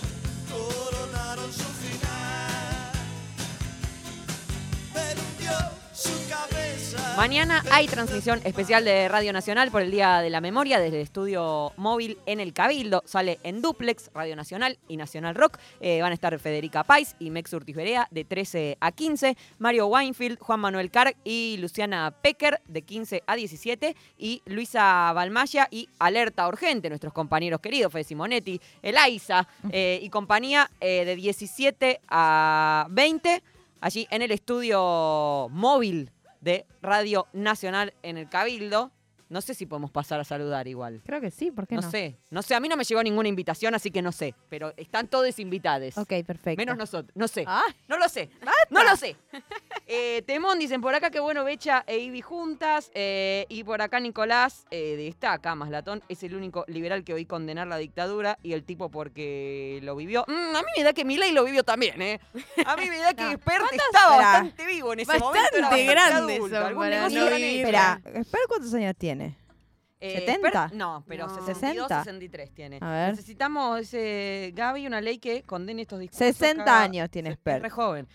[7.17, 11.03] Mañana hay transmisión especial de Radio Nacional por el Día de la Memoria desde el
[11.03, 13.03] estudio móvil en el Cabildo.
[13.05, 15.59] Sale en Duplex, Radio Nacional y Nacional Rock.
[15.81, 19.37] Eh, van a estar Federica Pais y Mex Urtiz de 13 a 15.
[19.59, 23.95] Mario Weinfield, Juan Manuel Carg y Luciana Pecker de 15 a 17.
[24.17, 30.71] Y Luisa Balmaya y Alerta Urgente, nuestros compañeros queridos, Fede Simonetti, Elaiza eh, y compañía
[30.81, 33.43] eh, de 17 a 20
[33.83, 36.11] allí en el estudio móvil
[36.43, 38.93] de Radio Nacional en el Cabildo.
[39.31, 41.01] No sé si podemos pasar a saludar igual.
[41.07, 41.81] Creo que sí, ¿por qué no?
[41.81, 44.35] No sé, no sé, a mí no me llegó ninguna invitación, así que no sé,
[44.51, 45.97] pero están todos invitados.
[45.97, 46.61] Ok, perfecto.
[46.61, 47.45] Menos nosotros, no sé.
[47.47, 47.65] Ah.
[47.89, 48.29] No lo sé.
[48.69, 49.17] No lo sé.
[49.87, 52.91] Eh, Temón dicen por acá que bueno, Becha e Ivy juntas.
[52.95, 57.15] Eh, y por acá Nicolás eh, de esta acá, Maslatón, es el único liberal que
[57.15, 60.25] oí condenar la dictadura y el tipo porque lo vivió.
[60.29, 62.21] Mm, a mí me da que Milei lo vivió también, ¿eh?
[62.67, 65.61] A mí me da que Expert estaba bastante vivo en ese momento.
[65.61, 69.42] Bastante grande Espera, Expert cuántos años tiene?
[70.03, 70.73] ¿70?
[70.73, 72.79] Eh, no, pero 62, 63 tiene.
[72.81, 73.11] A ver.
[73.11, 76.37] Necesitamos, ese Gaby, una ley que condene estos discursos.
[76.37, 77.57] 60 años tiene Esper.
[77.57, 78.09] Es re joven.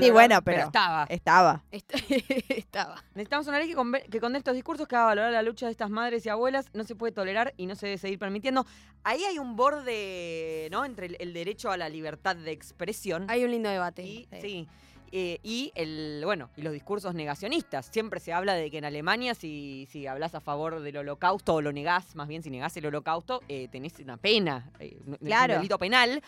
[0.00, 1.06] sí, bueno, pero, estaba.
[1.08, 1.64] Estaba.
[1.72, 3.02] estaba.
[3.14, 5.90] Necesitamos una ley que, que condene estos discursos que haga valorar la lucha de estas
[5.90, 6.70] madres y abuelas.
[6.72, 8.64] No se puede tolerar y no se debe seguir permitiendo.
[9.02, 10.84] Ahí hay un borde, ¿no?
[10.84, 13.26] Entre el, derecho a la libertad de expresión.
[13.28, 14.02] Hay un lindo debate.
[14.02, 14.28] sí.
[14.40, 14.68] sí
[15.12, 17.86] eh, y el bueno y los discursos negacionistas.
[17.86, 21.60] Siempre se habla de que en Alemania si, si hablas a favor del holocausto o
[21.62, 25.54] lo negás, más bien si negás el holocausto, eh, tenés una pena, eh, claro.
[25.54, 26.22] un delito penal.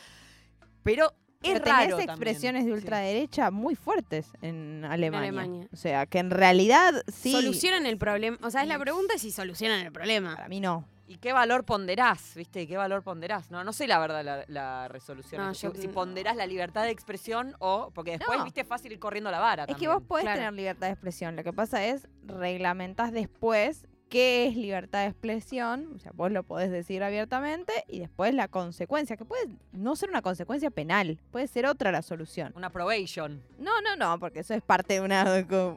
[0.82, 1.12] Pero
[1.42, 5.68] es tenés expresiones de ultraderecha muy fuertes en Alemania.
[5.72, 7.32] O sea, que en realidad sí.
[7.32, 8.38] Solucionan el problema.
[8.42, 10.34] O sea, es la pregunta si solucionan el problema.
[10.36, 10.84] Para mí no.
[11.08, 12.34] ¿Y qué valor ponderás?
[12.34, 12.66] ¿Viste?
[12.66, 13.50] ¿Qué valor ponderás?
[13.50, 15.54] No, no sé la verdad la, resolución.
[15.54, 17.90] si, ponderás la libertad de expresión o.
[17.94, 19.64] Porque después, viste, es fácil ir corriendo la vara.
[19.64, 21.36] Es que vos podés tener libertad de expresión.
[21.36, 26.42] Lo que pasa es, reglamentás después qué es libertad de expresión, o sea, vos lo
[26.42, 31.48] podés decir abiertamente y después la consecuencia, que puede no ser una consecuencia penal, puede
[31.48, 32.52] ser otra la solución.
[32.56, 33.42] Una probation.
[33.58, 35.24] No, no, no, porque eso es parte de una,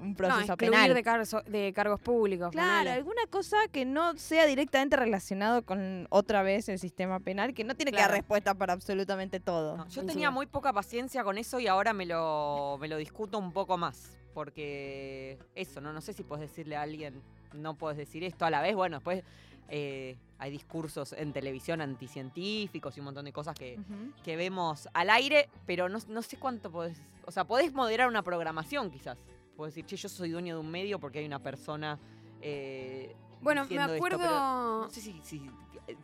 [0.01, 0.93] un proceso penal.
[0.93, 1.03] De,
[1.49, 2.51] de cargos públicos.
[2.51, 7.63] Claro, alguna cosa que no sea directamente relacionado con otra vez el sistema penal, que
[7.63, 9.85] no tiene que dar respuesta para absolutamente todo.
[9.87, 13.51] yo tenía muy poca paciencia con eso y ahora me lo, me lo discuto un
[13.51, 17.21] poco más, porque eso, no, no sé si puedes decirle a alguien
[17.51, 18.73] no puedes decir esto a la vez.
[18.73, 19.21] Bueno, después
[19.67, 23.77] eh, hay discursos en televisión anticientíficos y un montón de cosas que,
[24.25, 27.01] vemos al aire, pero no, sé cuánto podés.
[27.25, 29.17] O sea, podés moderar una programación quizás.
[29.57, 31.99] Puedes decir, che, yo soy dueño de un medio porque hay una persona.
[32.41, 34.83] Eh, bueno, me acuerdo.
[34.83, 35.51] no sé si, si,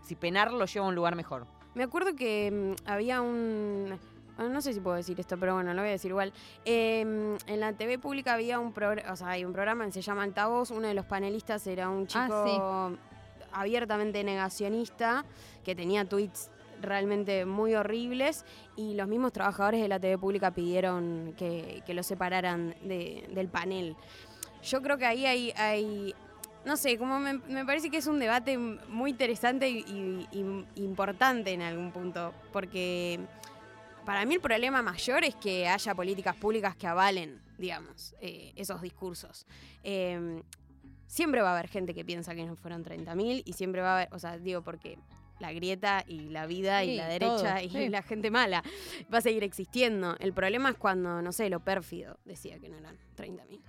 [0.04, 1.48] si penar lo lleva a un lugar mejor.
[1.74, 3.98] Me acuerdo que mm, había un
[4.38, 6.34] Ah, no sé si puedo decir esto, pero bueno, lo voy a decir igual.
[6.66, 10.02] Em, en la TV pública había un programa, o sea, hay un programa que se
[10.02, 10.72] llama Altavoz.
[10.72, 12.98] Uno de los panelistas era un ah, chico
[13.54, 15.24] abiertamente negacionista
[15.64, 18.44] que tenía tweets realmente muy horribles
[18.76, 23.96] y los mismos trabajadores de la TV pública pidieron que, lo separaran del panel.
[24.62, 26.14] Yo creo que ahí hay, hay
[26.66, 30.28] no sé, como me, parece que es un debate muy interesante y
[30.76, 33.22] importante en algún punto, porque
[34.06, 38.82] para mí el problema mayor es que haya políticas públicas que avalen, digamos, eh, esos
[38.82, 39.46] discursos.
[39.84, 40.42] Em,
[41.08, 43.96] siempre va a haber gente que piensa que no fueron 30.000 y siempre va a
[43.96, 44.98] haber, o sea, digo, porque
[45.40, 48.64] la grieta y la vida y la derecha y la gente mala
[49.14, 50.16] va a seguir existiendo.
[50.20, 53.60] El problema es cuando, no sé, lo pérfido decía que no eran 30.000.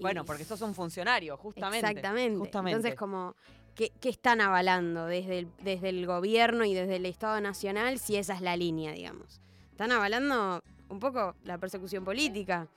[0.00, 1.86] Bueno, porque sos un funcionario, justamente.
[1.86, 2.50] Exactamente.
[2.52, 3.36] Entonces, como,
[3.74, 8.34] ¿qué, están avalando desde el, desde el gobierno y desde el Estado Nacional si esa
[8.34, 9.40] es la línea, digamos?
[9.70, 12.68] Están avalando un poco la persecución política.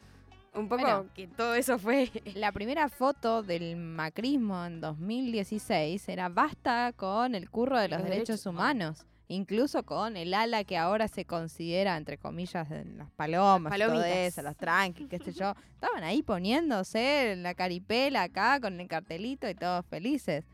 [0.55, 2.09] Un poco que todo eso fue.
[2.35, 8.45] La primera foto del macrismo en 2016 era basta con el curro de los, derechos,
[8.45, 9.05] humanos.
[9.27, 14.41] Incluso con el ala que ahora se considera, entre comillas, las palomas, las todo eso,
[14.43, 15.53] los tranqui, qué sé yo.
[15.73, 20.45] Estaban ahí poniéndose en la caripela acá con el cartelito y todos felices.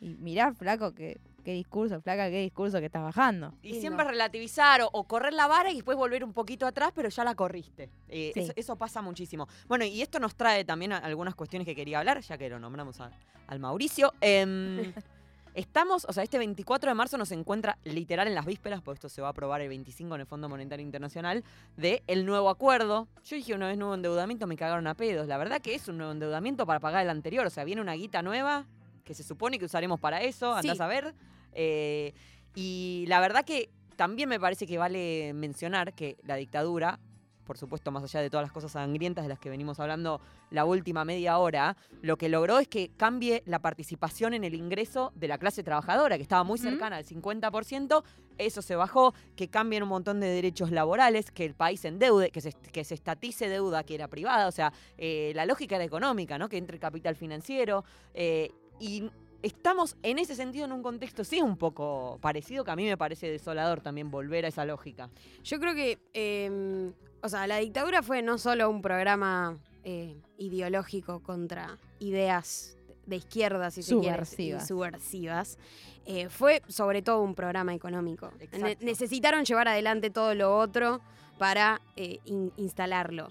[0.00, 3.54] Y mirá, flaco, que qué discurso, flaca, qué discurso que estás bajando.
[3.62, 7.22] Y siempre relativizar o, correr la vara y después volver un poquito atrás, pero ya
[7.22, 7.90] la corriste.
[8.08, 9.46] Eh, eso, pasa muchísimo.
[9.68, 12.98] Bueno, y esto nos trae también algunas cuestiones que quería hablar, ya que lo nombramos
[13.00, 14.12] al Mauricio.
[14.20, 14.92] Em,
[15.54, 19.08] estamos, o sea, este 24 de marzo nos encuentra literal en las vísperas, porque esto
[19.10, 21.44] se va a aprobar el 25 en el Fondo Monetario Internacional,
[21.76, 23.06] de el nuevo acuerdo.
[23.24, 25.28] Yo dije una vez nuevo endeudamiento, me cagaron a pedos.
[25.28, 27.46] La verdad que es un nuevo endeudamiento para pagar el anterior.
[27.46, 28.66] O sea, viene una guita nueva
[29.04, 31.14] que se supone que usaremos para eso, andás a ver.
[31.52, 32.12] Eh,
[32.54, 36.98] y la verdad que también me parece que vale mencionar que la dictadura,
[37.44, 40.64] por supuesto, más allá de todas las cosas sangrientas de las que venimos hablando la
[40.64, 45.28] última media hora, lo que logró es que cambie la participación en el ingreso de
[45.28, 48.02] la clase trabajadora, que estaba muy cercana al 50%,
[48.38, 52.40] eso se bajó, que cambien un montón de derechos laborales, que el país endeude, que
[52.40, 56.38] se, que se estatice deuda que era privada, o sea, eh, la lógica era económica,
[56.38, 56.48] ¿no?
[56.48, 57.84] Que entre capital financiero.
[58.14, 59.10] Eh, y
[59.42, 62.96] estamos en ese sentido en un contexto, sí, un poco parecido, que a mí me
[62.96, 65.10] parece desolador también volver a esa lógica.
[65.42, 71.22] Yo creo que, em, o sea, la dictadura fue no solo un programa eh, ideológico
[71.22, 75.58] contra ideas de izquierda, si se quiere, subversivas.
[76.06, 78.32] Eh, fue sobre todo un programa económico.
[78.80, 81.02] necesitaron llevar adelante todo lo otro
[81.38, 82.18] para eh,
[82.56, 83.28] instalarlo.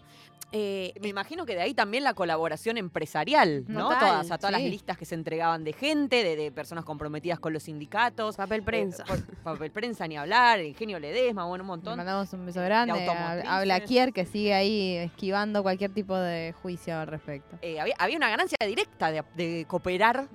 [0.56, 3.90] Eh, Me imagino que de ahí también la colaboración empresarial, ¿no?
[3.90, 7.64] todas, a todas las listas que se entregaban de gente, de, personas comprometidas con los
[7.64, 8.38] sindicatos.
[8.38, 9.04] Papel eh, prensa.
[9.44, 11.94] papel prensa, ni hablar, Ingenio Ledesma, bueno, un montón.
[11.94, 13.08] Le mandamos un beso grande
[13.48, 17.58] a, Blaquier, que sigue ahí esquivando cualquier tipo de juicio al respecto.
[17.64, 20.28] Eh, había, una ganancia directa de, cooperar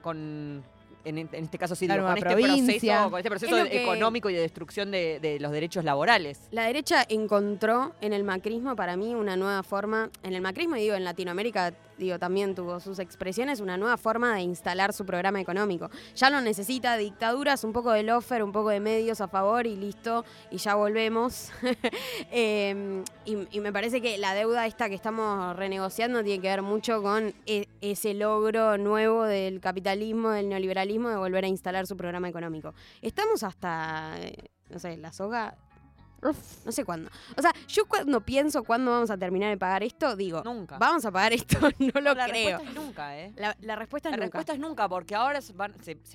[0.00, 0.62] con
[1.04, 5.38] en, este caso sí, con, este proceso, con, este proceso, económico y de destrucción de,
[5.40, 6.40] los derechos laborales.
[6.50, 10.82] La derecha encontró en el macrismo para mí una nueva forma, en el macrismo y
[10.82, 15.40] digo en Latinoamérica digo, también tuvo sus expresiones, una nueva forma de instalar su programa
[15.40, 15.90] económico.
[16.16, 19.76] Ya no necesita dictaduras, un poco de lofer, un poco de medios a favor y
[19.76, 21.50] listo, y ya volvemos.
[22.32, 27.02] Em, y, me parece que la deuda esta que estamos renegociando tiene que ver mucho
[27.02, 32.28] con e, ese logro nuevo del capitalismo, del neoliberalismo, de volver a instalar su programa
[32.28, 32.74] económico.
[33.02, 35.56] Estamos hasta, eh, no sé, la soga
[36.22, 37.10] no sé cuándo.
[37.36, 40.78] O sea, yo cuando pienso cuándo vamos a terminar de pagar esto, digo, nunca.
[40.78, 42.58] Vamos a pagar esto, no lo la creo.
[42.58, 43.32] La respuesta es nunca, ¿eh?
[43.36, 44.20] La, respuesta es nunca.
[44.20, 45.54] La respuesta es nunca, porque ahora se,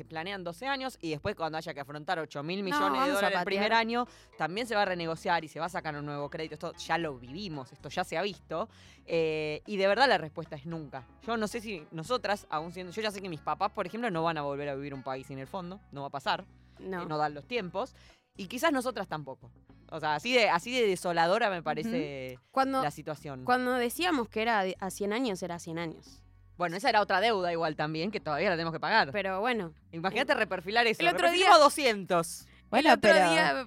[0.06, 3.46] planean 12 años y después cuando haya que afrontar 8 mil millones de dólares el
[3.46, 6.56] primer año, también se va a renegociar y se va a sacar un nuevo crédito.
[6.56, 8.70] Esto ya lo vivimos, esto ya se ha visto.
[9.08, 11.08] Eh, y de verdad la respuesta es nunca.
[11.26, 12.92] Yo no sé si nosotras, aún siendo.
[12.92, 15.04] Yo ya sé que mis papás, por ejemplo, no van a volver a vivir un
[15.04, 16.46] país sin el fondo, no va a pasar.
[16.80, 17.04] No.
[17.04, 17.96] Eh, no dan los tiempos.
[18.38, 19.50] Y quizás nosotras tampoco.
[19.92, 23.46] O sea, así de, así de desoladora me parece la situación.
[23.46, 26.22] Cuando decíamos que era a 100 años, era a 100 años.
[26.58, 29.12] Bueno, esa era otra deuda igual también, que todavía la tenemos que pagar.
[29.12, 29.74] Pero bueno.
[29.92, 31.02] Imagínate reperfilar eso.
[31.02, 31.50] El otro día...
[31.60, 32.48] 200.
[32.70, 33.18] Bueno, el pero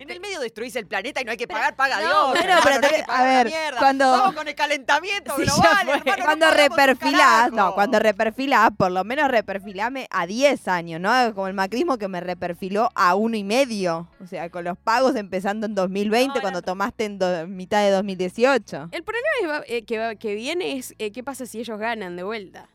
[0.01, 2.31] en el medio destruís el planeta y no hay que pagar, paga Dios.
[2.31, 8.71] Bueno, pero a ver, cuando Vamos con el calentamiento global, cuando reperfilás, no, cuando reperfilás,
[8.77, 11.35] por lo menos reperfilame a 10 años, ¿no?
[11.35, 15.17] Como el macrismo que me reperfiló a uno y medio, o sea, con los pagos
[15.17, 18.89] empezando en 2020 cuando tomaste en mitad de 2018.
[18.93, 19.29] El problema
[19.67, 22.69] es, eh, que, que viene es eh, qué pasa si ellos ganan de vuelta.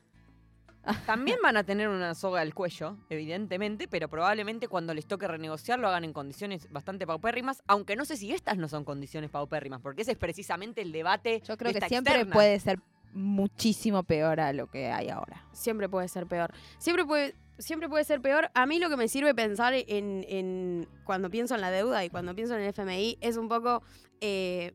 [1.06, 5.80] También van a tener una soga al cuello, evidentemente, pero probablemente cuando les toque renegociar
[5.80, 9.82] lo hagan en condiciones bastante paupérrimas, aunque no sé si estas no son condiciones paupérrimas,
[9.82, 11.42] porque ese es precisamente el debate.
[11.48, 12.80] Yo creo que siempre puede ser
[13.14, 15.46] muchísimo peor a lo que hay ahora.
[15.54, 16.52] Siempre puede ser peor.
[16.80, 18.50] Siempre puede, siempre puede ser peor.
[18.54, 22.36] A mí lo que me sirve pensar en, cuando pienso en la deuda y cuando
[22.36, 23.84] pienso en el FMI es un poco,
[24.20, 24.74] eh,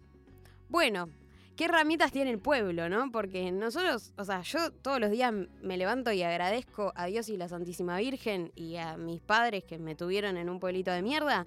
[0.68, 1.08] bueno,
[1.58, 3.10] qué herramientas tiene el pueblo, ¿no?
[3.10, 7.36] Porque nosotros, o sea, yo todos los días me levanto y agradezco a Dios y
[7.36, 11.46] la Santísima Virgen y a mis padres que me tuvieron en un pueblito de mierda,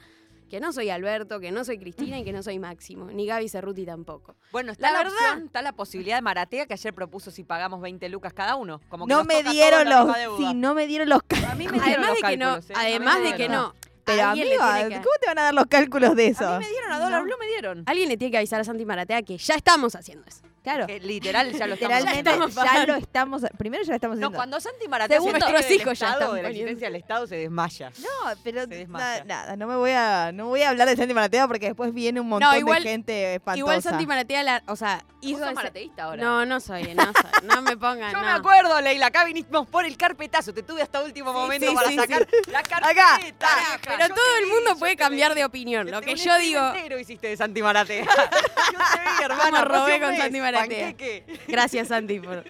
[0.50, 3.48] que no soy Alberto, que no soy Cristina y que no soy Máximo, ni Gaby
[3.48, 4.36] Cerruti tampoco.
[4.52, 8.10] Bueno, está la, verdad, está la posibilidad de Maratea que ayer propuso si pagamos 20
[8.10, 8.82] lucas cada uno.
[8.90, 12.18] Como no, me dieron los, sí, no me dieron los A mí me dieron además
[12.22, 12.62] de que no, ¿eh?
[12.76, 13.74] además de que no,
[14.04, 16.48] pero amigo, ¿cómo te van a dar los cálculos de eso?
[16.48, 17.84] A mí me dieron a dólar blue, me dieron.
[17.86, 20.42] Alguien le tiene que avisar a Santi Maratea que ya estamos haciendo eso.
[20.64, 20.86] Claro.
[20.86, 23.42] Que literal ya lo Literalmente estamos ya lo estamos.
[23.58, 24.38] Primero ya lo estamos No, haciendo.
[24.38, 27.36] cuando Santi Maratea Segundo, se nuestros hijos ya están de la existencia del Estado se
[27.36, 27.90] desmaya.
[27.98, 29.24] No, pero Se na- desmaya.
[29.26, 32.20] nada, no me voy a no voy a hablar de Santi Maratea porque después viene
[32.20, 33.58] un montón igual- de gente espantosa.
[33.58, 36.22] Igual Santi Maratea, la, o sea, ¿Vos hizo sos marateísta ahora?
[36.24, 37.48] No, no soy, no soy.
[37.48, 38.26] No me pongan, Yo no.
[38.26, 40.54] me acuerdo, Leila, acá vinimos por el carpetazo.
[40.54, 42.90] Te tuve hasta último momento sí, para sí, sacar la carpeta.
[42.90, 43.20] Acá.
[43.84, 45.40] Pero todo el mundo puede cambiar vi.
[45.40, 45.90] de opinión.
[45.90, 48.04] Lo que yo digo, entero hiciste de Santi Maratea.
[48.06, 48.10] yo
[48.94, 49.66] te vi, hermana.
[49.66, 50.51] robé con Santi Maratea.
[50.60, 51.24] Panqueque.
[51.48, 52.20] Gracias, Santi.
[52.20, 52.44] por-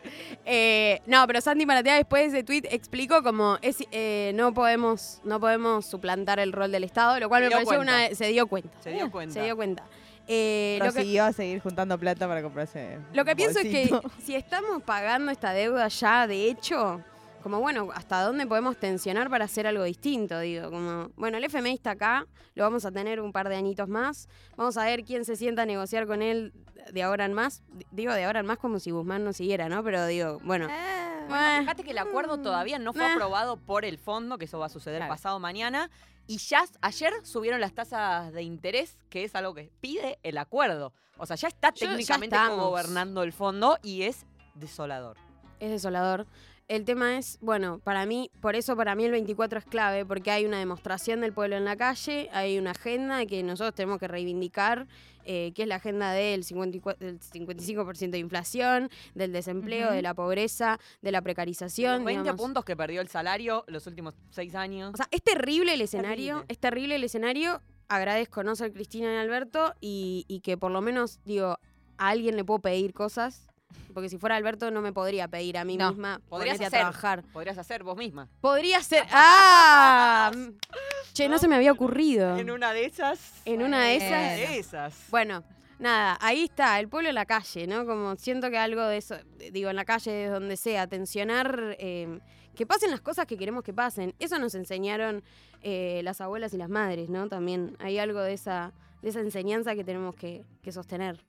[0.46, 5.20] Eh, no, pero Santi Maratea después de ese tweet explicó como es, eh, no podemos
[5.24, 7.94] no podemos suplantar el rol del Estado, lo cual Se me dio pareció cuenta.
[8.08, 8.16] una...
[8.16, 8.70] Se dio cuenta.
[8.82, 9.34] Se dio cuenta.
[9.34, 9.84] Se dio cuenta.
[10.28, 12.98] Eh, lo que, Prosiguió a seguir juntando plata para comprarse.
[13.14, 13.90] lo que pienso es que
[14.24, 17.02] si estamos pagando esta deuda ya de hecho,
[17.42, 20.40] como bueno, ¿hasta dónde podemos tensionar para hacer algo distinto?
[20.40, 23.88] Digo, como, bueno, el FMI está acá, lo vamos a tener un par de añitos
[23.88, 26.54] más, vamos a ver quién se sienta a negociar con él
[26.92, 27.64] de ahora en más.
[27.92, 29.84] Digo de ahora en más como si Guzmán no siguiera, ¿no?
[29.84, 30.68] Pero digo, bueno.
[30.68, 33.14] Bueno, eh, fíjate que el acuerdo todavía no fue Eh.
[33.14, 35.14] aprobado por el fondo, que eso va a suceder Claro.
[35.14, 35.90] pasado mañana.
[36.28, 40.94] Y ya ayer subieron las tasas de interés, que es algo que pide el acuerdo.
[41.18, 42.60] O sea, ya está Yo- ya técnicamente estamos.
[42.60, 44.26] gobernando el fondo y es
[44.56, 45.18] desolador.
[45.60, 46.26] es desolador.
[46.68, 50.32] El tema es, bueno, para mí, por eso para mí el 24 es clave, porque
[50.32, 54.08] hay una demostración del pueblo en la calle, hay una agenda que nosotros tenemos que
[54.08, 54.88] reivindicar,
[55.26, 60.14] eh, que es la agenda del, 54 del 55% de inflación, del desempleo, de la
[60.14, 61.98] pobreza, de la precarización.
[61.98, 62.42] Los 20 digamos.
[62.42, 64.94] puntos que perdió el salario los últimos seis años.
[64.94, 66.54] O sea, es terrible el escenario, Terrible.
[66.54, 67.62] es terrible el escenario.
[67.90, 71.60] Agradezco no ser Cristina y Alberto y, y que por lo menos, digo,
[71.98, 73.51] a alguien le puedo pedir cosas.
[73.94, 76.68] Porque si fuera Alberto no me podría pedir a mí No, misma podrías ponete a
[76.68, 76.80] hacer.
[76.80, 77.24] trabajar.
[77.34, 78.28] Podrías hacer vos misma.
[78.40, 79.06] Podría ser.
[79.12, 80.32] ¡Ah!
[81.14, 82.38] che, no se me había ocurrido.
[82.38, 83.42] En una de esas.
[83.46, 84.10] En una de esas.
[84.38, 85.06] de esas.
[85.10, 85.44] Bueno,
[85.80, 87.86] nada, ahí está, el pueblo en la calle, ¿no?
[87.86, 89.16] Como siento que algo de eso,
[89.52, 92.20] digo, en la calle, donde sea, tensionar, eh,
[92.56, 94.14] que pasen las cosas que queremos que pasen.
[94.20, 95.24] Eso nos enseñaron
[95.62, 97.28] eh, las abuelas y las madres, ¿no?
[97.28, 101.24] También hay algo de esa, de esa enseñanza que tenemos que, que sostener.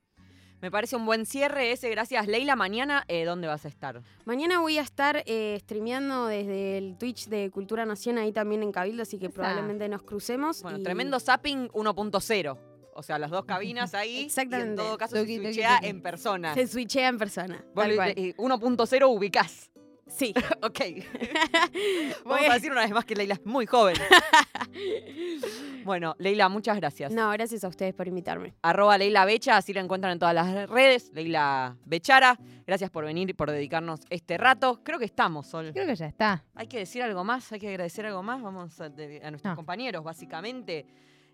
[0.63, 1.89] Me parece un buen cierre ese.
[1.89, 2.55] Gracias, Leila.
[2.55, 4.01] Mañana, eh, ¿dónde vas a estar?
[4.23, 8.71] Mañana voy a estar eh, streameando desde el Twitch de Cultura Nación, ahí también en
[8.71, 9.33] Cabildo, así que Esa.
[9.35, 10.61] probablemente nos crucemos.
[10.63, 12.57] Bueno, y- tremendo zapping 1.0.
[12.95, 14.11] O sea, las dos cabinas ahí.
[14.11, 14.81] Y en Exactamente.
[14.81, 16.53] todo caso se switchea en persona.
[16.53, 17.61] Se switchea en persona.
[17.73, 17.91] Cual.
[18.15, 19.69] eh, 1.0 ubicás.
[20.15, 20.33] Sí.
[20.61, 20.79] Ok.
[22.25, 23.95] Vamos a- a decir una vez más que Leila es muy joven.
[25.85, 27.11] bueno, Leila, muchas gracias.
[27.11, 28.53] No, gracias a ustedes por invitarme.
[28.61, 31.11] Arroba Leila Becha, así la encuentran en todas las redes.
[31.13, 34.81] Leila Bechara, gracias por venir y por dedicarnos este rato.
[34.83, 35.71] Creo que estamos, Sol.
[35.73, 36.45] Creo que ya está.
[36.55, 38.41] Hay que decir algo más, hay que agradecer algo más.
[38.41, 39.55] Vamos a, de- a nuestros No.
[39.55, 40.85] compañeros, básicamente.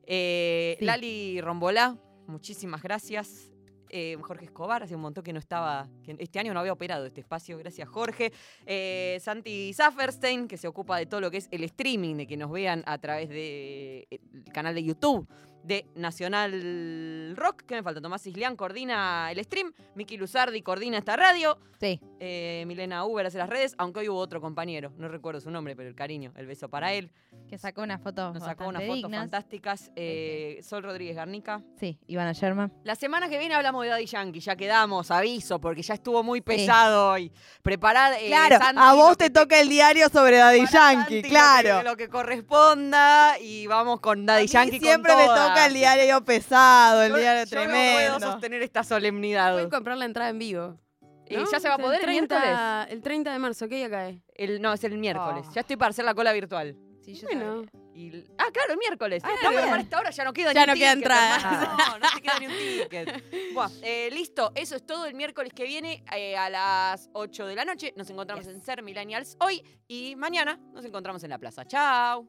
[0.06, 0.86] Eh, Sí.
[0.86, 1.96] Lali Rombolá,
[2.28, 3.52] muchísimas gracias.
[3.90, 7.22] Eh, Jorge Escobar, hace un montón que no estaba, este año no había operado este
[7.22, 8.32] espacio, gracias Jorge.
[8.66, 12.38] Eh, Santi Zafferstein, que se ocupa de todo lo que es el streaming, de que
[12.38, 14.06] nos vean a través del
[14.54, 15.28] canal de YouTube
[15.64, 17.64] de Nacional Rock.
[17.68, 18.02] ¿Qué me falta?
[18.02, 21.58] Tomás Islián coordina el stream, Miki Luzardi coordina esta radio.
[21.80, 22.00] Sí.
[22.20, 25.76] Eh, Milena Uber hace las redes, aunque hoy hubo otro compañero, no recuerdo su nombre,
[25.78, 27.12] pero el cariño, el beso para él.
[27.48, 29.22] Que sacó unas fotos Nos sacó unas fotos dignas.
[29.22, 29.92] fantásticas.
[29.96, 31.62] Eh, Sol Rodríguez Garnica.
[31.80, 32.72] Sí, Ivana Sherman.
[32.84, 36.42] La semana que viene hablamos de Daddy Yankee, ya quedamos, aviso, porque ya estuvo muy
[36.42, 37.32] pesado hoy.
[37.64, 38.14] Preparad.
[38.20, 41.30] eh, claro, Santi, a vos te toca el diario sobre Daddy Yankee, Santi, lo que-
[41.30, 41.84] claro.
[41.84, 44.80] Lo que, corresponda y vamos con Daddy Yankee.
[44.80, 45.49] siempre con me toda.
[45.50, 47.94] Toca el diario pesado, el Yo- diario yo no tremendo.
[48.18, 49.54] puedo sostener esta solemnidad.
[49.54, 50.80] Pueden comprar la entrada en vivo.
[51.28, 51.46] ¿Y ¿no?
[51.52, 52.42] ya se va a poder el miércoles?
[52.42, 54.24] 30, el 30 de marzo, ¿qué día cae?
[54.34, 55.46] El- no, es el miércoles.
[55.48, 55.54] Oh.
[55.54, 56.76] Ya estoy para hacer la cola virtual.
[57.04, 57.66] Sí, yo Bueno.
[57.94, 59.22] Y ah, claro, el miércoles.
[59.26, 61.04] Ah, no, pero para esta hora ya no queda Ya ni no un queda ticket,
[61.04, 61.36] entrada.
[61.36, 61.78] hermano.
[61.78, 63.24] No, no te queda ni un ticket.
[63.54, 67.56] Buah, eh, listo, eso es todo el miércoles que viene eh, a las 8 de
[67.56, 67.94] la noche.
[67.98, 71.66] Nos encontramos en Ser Millennials hoy y mañana nos encontramos en la plaza.
[71.66, 72.28] Chao.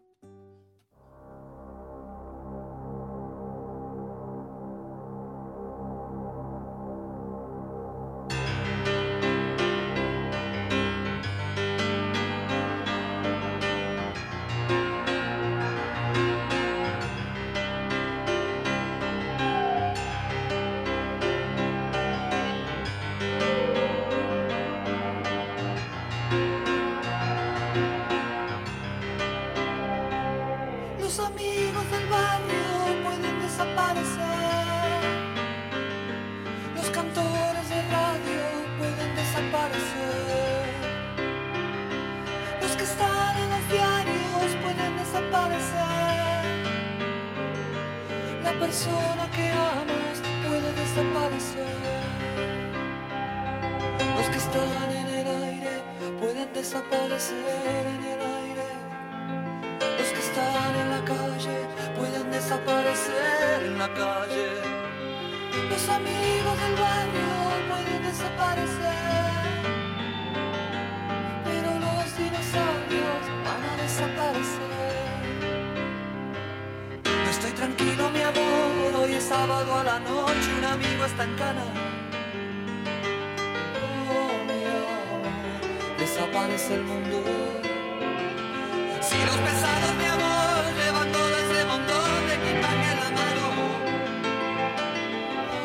[89.20, 93.46] Y los pesados mi amor, lleva todo ese montón de quitanme la mano.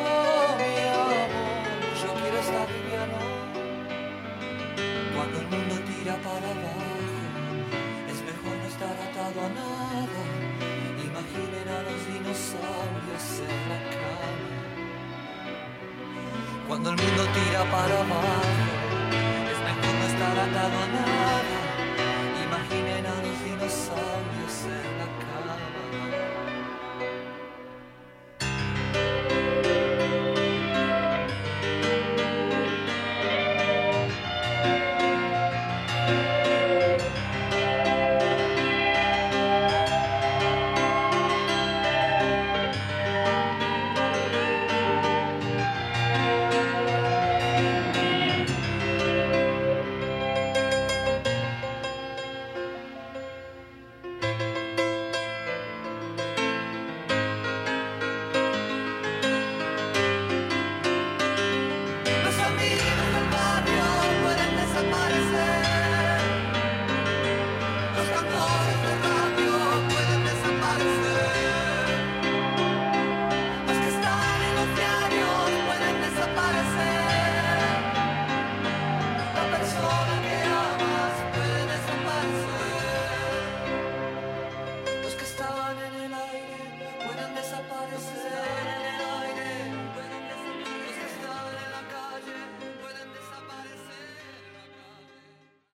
[0.03, 1.29] Oh, mi amor,
[2.01, 3.19] yo quiero estar divino.
[5.15, 6.95] Cuando el mundo tira para abajo,
[8.11, 10.21] es mejor no estar atado a nada.
[11.09, 14.55] Imaginen a los dinosaurios en la cama.
[16.67, 18.41] Cuando el mundo tira para abajo,
[19.51, 21.64] es mejor no estar atado a nada.
[23.69, 25.34] salvi, o ser na casa.